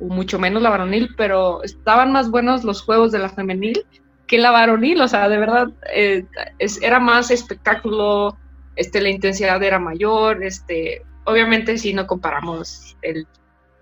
o 0.00 0.04
mucho 0.04 0.38
menos 0.38 0.62
la 0.62 0.70
varonil, 0.70 1.10
pero 1.16 1.62
estaban 1.62 2.12
más 2.12 2.30
buenos 2.30 2.64
los 2.64 2.82
juegos 2.82 3.12
de 3.12 3.18
la 3.20 3.28
femenil 3.30 3.84
que 4.26 4.38
la 4.38 4.50
varonil, 4.50 5.00
o 5.00 5.08
sea, 5.08 5.28
de 5.28 5.38
verdad 5.38 5.68
eh, 5.92 6.26
es- 6.58 6.82
era 6.82 7.00
más 7.00 7.30
espectáculo, 7.30 8.36
este, 8.76 9.00
la 9.00 9.08
intensidad 9.08 9.62
era 9.62 9.78
mayor, 9.78 10.44
este, 10.44 11.02
obviamente 11.24 11.78
sí 11.78 11.94
no 11.94 12.06
comparamos 12.06 12.96
el- 13.02 13.26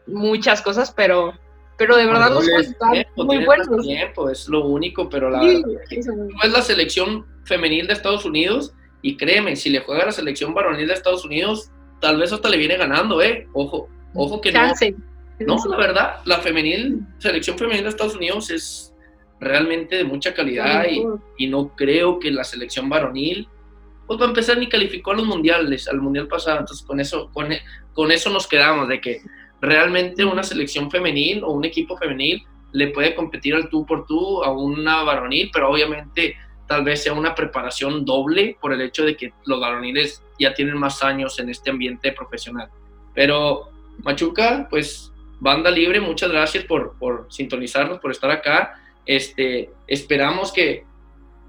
muchas 0.07 0.63
cosas, 0.63 0.93
pero, 0.97 1.33
pero 1.77 1.97
de 1.97 2.07
verdad 2.07 2.31
los 2.31 2.45
juegos 2.45 2.67
estaban 2.69 2.95
tiempo, 2.95 3.25
muy 3.25 3.45
buenos. 3.45 3.83
tiempo, 3.83 4.31
es 4.31 4.49
lo 4.49 4.67
único, 4.67 5.09
pero 5.09 5.31
la 5.31 5.41
Sí, 5.41 5.63
verdad 5.65 5.83
es 6.45 6.53
la 6.53 6.63
selección 6.63 7.27
femenil 7.45 7.89
de 7.89 7.95
Estados 7.95 8.25
Unidos 8.25 8.73
y 9.07 9.17
créeme, 9.17 9.55
si 9.55 9.71
le 9.71 9.79
juega 9.79 10.03
a 10.03 10.07
la 10.07 10.13
selección 10.13 10.53
varonil 10.53 10.89
de 10.89 10.95
Estados 10.95 11.25
Unidos, 11.25 11.71
tal 12.01 12.19
vez 12.19 12.33
hasta 12.33 12.49
le 12.49 12.57
viene 12.57 12.77
ganando, 12.77 13.23
¿eh? 13.23 13.47
Ojo, 13.53 13.89
ojo 14.15 14.41
que 14.41 14.51
no. 14.51 14.59
Chance. 14.59 14.97
No, 15.39 15.57
la 15.71 15.77
verdad, 15.77 16.17
la 16.25 16.39
femenil, 16.39 17.03
selección 17.19 17.57
femenil 17.57 17.85
de 17.85 17.91
Estados 17.91 18.17
Unidos 18.17 18.51
es 18.51 18.93
realmente 19.39 19.95
de 19.95 20.03
mucha 20.03 20.35
calidad 20.35 20.87
y, 20.91 21.05
y 21.39 21.47
no 21.47 21.69
creo 21.77 22.19
que 22.19 22.33
la 22.33 22.43
selección 22.43 22.89
varonil, 22.89 23.49
pues 24.09 24.21
va 24.21 24.25
a 24.25 24.29
empezar 24.29 24.59
ni 24.59 24.69
calificó 24.69 25.13
a 25.13 25.15
los 25.15 25.27
mundiales, 25.27 25.87
al 25.87 26.01
mundial 26.01 26.27
pasado, 26.27 26.59
entonces 26.59 26.85
con 26.85 26.99
eso, 26.99 27.31
con, 27.33 27.51
con 27.93 28.11
eso 28.11 28.29
nos 28.31 28.49
quedamos, 28.49 28.89
de 28.89 29.01
que 29.01 29.21
realmente 29.61 30.25
una 30.25 30.43
selección 30.43 30.91
femenil 30.91 31.45
o 31.45 31.53
un 31.53 31.65
equipo 31.65 31.97
femenil 31.97 32.43
le 32.73 32.89
puede 32.89 33.15
competir 33.15 33.55
al 33.55 33.69
tú 33.69 33.87
por 33.87 34.05
tú 34.05 34.43
a 34.43 34.51
una 34.51 35.05
varonil, 35.05 35.49
pero 35.53 35.71
obviamente 35.71 36.35
tal 36.67 36.85
vez 36.85 37.03
sea 37.03 37.13
una 37.13 37.35
preparación 37.35 38.05
doble 38.05 38.57
por 38.61 38.73
el 38.73 38.81
hecho 38.81 39.05
de 39.05 39.17
que 39.17 39.33
los 39.45 39.61
varoniles 39.61 40.23
ya 40.39 40.55
tienen 40.55 40.77
más 40.77 41.03
años 41.03 41.39
en 41.39 41.49
este 41.49 41.71
ambiente 41.71 42.13
profesional. 42.13 42.69
Pero 43.15 43.71
Machuca, 43.99 44.67
pues 44.69 45.13
banda 45.41 45.71
libre, 45.71 46.01
muchas 46.01 46.31
gracias 46.31 46.65
por, 46.65 46.99
por 46.99 47.27
sintonizarnos, 47.31 47.99
por 47.99 48.11
estar 48.11 48.31
acá. 48.31 48.75
Este, 49.05 49.71
esperamos 49.87 50.53
que, 50.53 50.85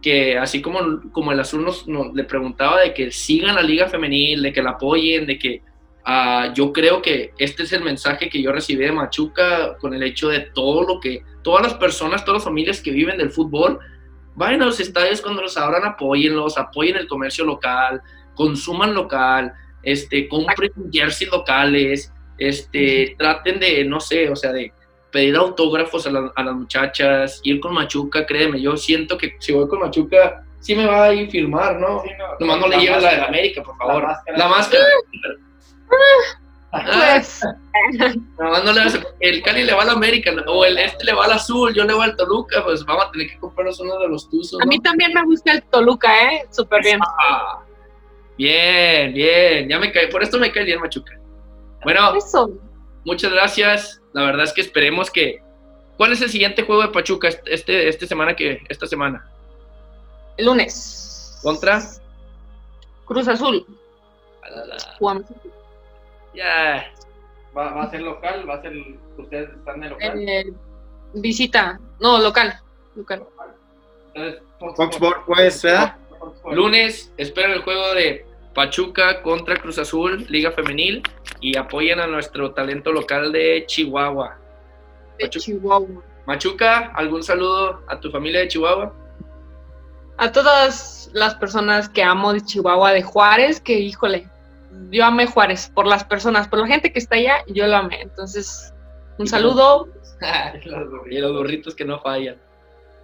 que 0.01 0.37
así 0.37 0.61
como, 0.61 1.11
como 1.11 1.31
el 1.31 1.39
azul 1.39 1.65
nos, 1.65 1.85
le 2.13 2.23
preguntaba 2.23 2.81
de 2.81 2.93
que 2.93 3.11
sigan 3.11 3.55
la 3.55 3.63
liga 3.63 3.87
femenil, 3.87 4.43
de 4.43 4.53
que 4.53 4.61
la 4.61 4.71
apoyen, 4.71 5.25
de 5.25 5.39
que 5.39 5.61
uh, 6.05 6.53
yo 6.53 6.71
creo 6.71 7.01
que 7.01 7.33
este 7.37 7.63
es 7.63 7.73
el 7.73 7.83
mensaje 7.83 8.29
que 8.29 8.41
yo 8.41 8.51
recibí 8.51 8.85
de 8.85 8.91
Machuca 8.91 9.77
con 9.77 9.93
el 9.93 10.03
hecho 10.03 10.29
de 10.29 10.41
todo 10.41 10.83
lo 10.83 10.99
que, 10.99 11.23
todas 11.43 11.63
las 11.63 11.73
personas, 11.73 12.23
todas 12.23 12.39
las 12.39 12.45
familias 12.45 12.81
que 12.81 12.91
viven 12.91 13.17
del 13.17 13.31
fútbol, 13.31 13.79
vayan 14.37 14.61
a 14.61 14.65
los 14.65 14.79
estadios 14.79 15.19
cuando 15.19 15.41
los 15.41 15.57
abran, 15.57 15.83
apóyenlos, 15.83 16.57
apoyen 16.57 16.95
el 16.95 17.07
comercio 17.07 17.43
local, 17.43 18.01
consuman 18.35 18.93
local, 18.93 19.51
este, 19.81 20.29
compren 20.29 20.71
jerseys 20.91 21.31
locales, 21.31 22.13
este, 22.37 23.15
traten 23.17 23.59
de, 23.59 23.83
no 23.83 23.99
sé, 23.99 24.29
o 24.29 24.35
sea, 24.35 24.53
de 24.53 24.71
pedir 25.11 25.35
autógrafos 25.35 26.05
a, 26.05 26.11
la, 26.11 26.31
a, 26.35 26.43
las 26.43 26.55
muchachas, 26.55 27.41
ir 27.43 27.59
con 27.59 27.73
Machuca, 27.73 28.25
créeme, 28.27 28.61
yo 28.61 28.77
siento 28.77 29.17
que 29.17 29.35
si 29.39 29.53
voy 29.53 29.67
con 29.67 29.79
Machuca, 29.79 30.43
sí 30.59 30.75
me 30.75 30.85
va 30.85 31.05
a 31.05 31.13
ir 31.13 31.31
filmar, 31.31 31.79
¿no? 31.79 32.03
Sí, 32.03 32.09
no 32.17 32.25
Nomás 32.39 32.59
no 32.59 32.67
le 32.67 32.77
lleves 32.77 33.01
la 33.01 33.15
de 33.15 33.21
América, 33.23 33.63
por 33.63 33.75
favor. 33.75 34.03
La 34.03 34.07
máscara. 34.07 34.37
La 34.37 34.47
máscara. 34.47 34.83
Pues. 36.71 37.41
No 38.37 38.73
le 38.73 38.83
vas 38.83 38.95
a, 38.95 39.03
el 39.19 39.41
Cali 39.41 39.63
le 39.63 39.73
va 39.73 39.83
al 39.83 39.89
América, 39.91 40.31
o 40.47 40.65
el 40.65 40.77
este 40.77 41.05
le 41.05 41.13
va 41.13 41.25
al 41.25 41.33
azul, 41.33 41.73
yo 41.73 41.85
le 41.85 41.93
voy 41.93 42.03
al 42.03 42.15
Toluca, 42.15 42.63
pues 42.63 42.83
vamos 42.83 43.05
a 43.05 43.11
tener 43.11 43.29
que 43.29 43.39
comprarnos 43.39 43.79
uno 43.79 43.97
de 43.99 44.09
los 44.09 44.29
tuzos. 44.29 44.59
A 44.61 44.65
mí 44.65 44.79
también 44.79 45.13
me 45.13 45.23
gusta 45.23 45.53
el 45.53 45.63
Toluca, 45.63 46.33
¿eh? 46.33 46.45
Súper 46.49 46.83
bien. 46.83 46.99
Ah, 47.01 47.63
bien, 48.37 49.13
bien, 49.13 49.69
ya 49.69 49.79
me 49.79 49.91
cae, 49.91 50.07
por 50.07 50.21
esto 50.21 50.37
me 50.37 50.51
cae 50.51 50.65
bien 50.65 50.81
Machuca. 50.81 51.17
Bueno, 51.83 52.15
Eso. 52.15 52.49
muchas 53.05 53.31
gracias. 53.31 54.01
La 54.13 54.23
verdad 54.23 54.43
es 54.43 54.53
que 54.53 54.61
esperemos 54.61 55.09
que. 55.09 55.41
¿Cuál 55.95 56.11
es 56.11 56.21
el 56.21 56.29
siguiente 56.29 56.63
juego 56.63 56.81
de 56.81 56.89
Pachuca 56.89 57.29
este, 57.45 57.87
este 57.87 58.07
semana 58.07 58.35
que 58.35 58.61
esta 58.69 58.85
semana? 58.85 59.25
El 60.35 60.45
lunes. 60.47 61.39
¿Contra? 61.41 61.81
Cruz 63.05 63.27
Azul. 63.27 63.65
Ya. 66.37 66.93
¿Va, 67.57 67.73
¿Va, 67.73 67.83
a 67.83 67.89
ser 67.89 68.01
local? 68.01 68.47
¿Va 68.47 68.55
a 68.55 68.61
ser. 68.61 68.73
¿Ustedes 69.17 69.49
están 69.49 69.81
de 69.81 69.89
local? 69.89 70.29
Eh, 70.29 70.53
visita. 71.15 71.79
No, 71.99 72.19
local. 72.19 72.59
Local. 72.95 73.23
Entonces, 74.13 74.43
Fox 74.59 74.95
Sports, 74.95 75.21
pues, 75.25 75.63
¿verdad? 75.63 75.95
Lunes, 76.51 77.11
esperen 77.17 77.51
el 77.51 77.61
juego 77.63 77.93
de 77.95 78.25
Pachuca 78.53 79.21
contra 79.23 79.57
Cruz 79.57 79.79
Azul, 79.79 80.25
Liga 80.29 80.51
Femenil, 80.51 81.01
y 81.41 81.57
apoyen 81.57 81.99
a 81.99 82.07
nuestro 82.07 82.51
talento 82.51 82.91
local 82.91 83.31
de 83.31 83.63
Chihuahua. 83.65 84.37
De 85.17 85.25
Pachuca. 85.25 85.45
Chihuahua. 85.45 86.03
Machuca, 86.27 86.91
¿algún 86.95 87.23
saludo 87.23 87.81
a 87.87 87.99
tu 87.99 88.11
familia 88.11 88.41
de 88.41 88.49
Chihuahua? 88.49 88.93
A 90.17 90.31
todas 90.31 91.09
las 91.13 91.35
personas 91.35 91.89
que 91.89 92.03
amo 92.03 92.33
de 92.33 92.41
Chihuahua, 92.41 92.91
de 92.91 93.01
Juárez, 93.01 93.59
que 93.59 93.79
híjole, 93.79 94.27
yo 94.91 95.05
amé 95.05 95.27
Juárez 95.27 95.71
por 95.73 95.87
las 95.87 96.03
personas, 96.03 96.47
por 96.47 96.59
la 96.59 96.67
gente 96.67 96.91
que 96.91 96.99
está 96.99 97.15
allá, 97.15 97.43
yo 97.47 97.67
lo 97.67 97.77
amé. 97.77 98.01
Entonces, 98.01 98.73
un 99.17 99.27
saludo. 99.27 99.87
y 101.09 101.19
los 101.19 101.33
burritos 101.33 101.75
que 101.75 101.85
no 101.85 101.99
fallan. 101.99 102.37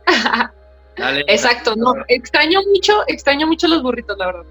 Dale. 0.97 1.21
Exacto, 1.28 1.76
no, 1.76 1.93
extraño 2.07 2.59
mucho, 2.71 3.03
extraño 3.07 3.47
mucho 3.47 3.67
los 3.67 3.82
burritos, 3.82 4.17
la 4.17 4.28
verdad. 4.28 4.45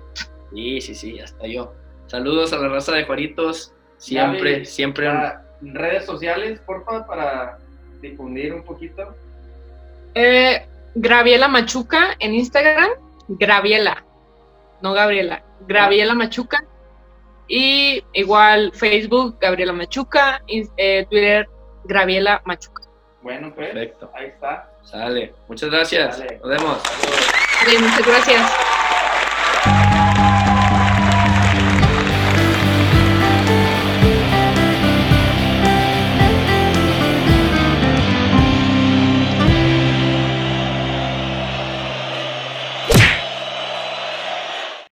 Sí, 0.52 0.80
sí, 0.80 0.94
sí, 0.94 1.20
hasta 1.20 1.46
yo. 1.46 1.72
Saludos 2.06 2.52
a 2.52 2.58
la 2.58 2.68
raza 2.68 2.92
de 2.92 3.04
Juaritos, 3.04 3.72
siempre, 3.96 4.64
siempre. 4.64 5.08
redes 5.62 6.04
sociales, 6.04 6.60
porfa, 6.66 7.06
para 7.06 7.58
difundir 8.00 8.52
un 8.52 8.64
poquito. 8.64 9.14
Eh, 10.14 10.66
Graviela 10.94 11.48
Machuca 11.48 12.16
en 12.18 12.34
Instagram, 12.34 12.90
Graviela, 13.28 14.04
no 14.82 14.92
Gabriela, 14.92 15.42
Graviela 15.66 16.14
Machuca. 16.14 16.64
Y 17.54 18.02
igual 18.14 18.72
Facebook, 18.72 19.36
Gabriela 19.38 19.74
Machuca, 19.74 20.40
y, 20.46 20.66
eh, 20.78 21.06
Twitter, 21.10 21.46
Graviela 21.84 22.40
Machuca. 22.46 22.84
Bueno, 23.20 23.52
pues, 23.54 23.68
Perfecto. 23.74 24.10
ahí 24.14 24.28
está. 24.28 24.70
Sale. 24.82 25.34
Muchas 25.48 25.68
gracias. 25.70 26.18
Dale. 26.18 26.38
Nos 26.38 26.48
vemos. 26.48 26.78
Bien, 27.66 27.82
muchas 27.82 28.06
gracias. 28.06 28.52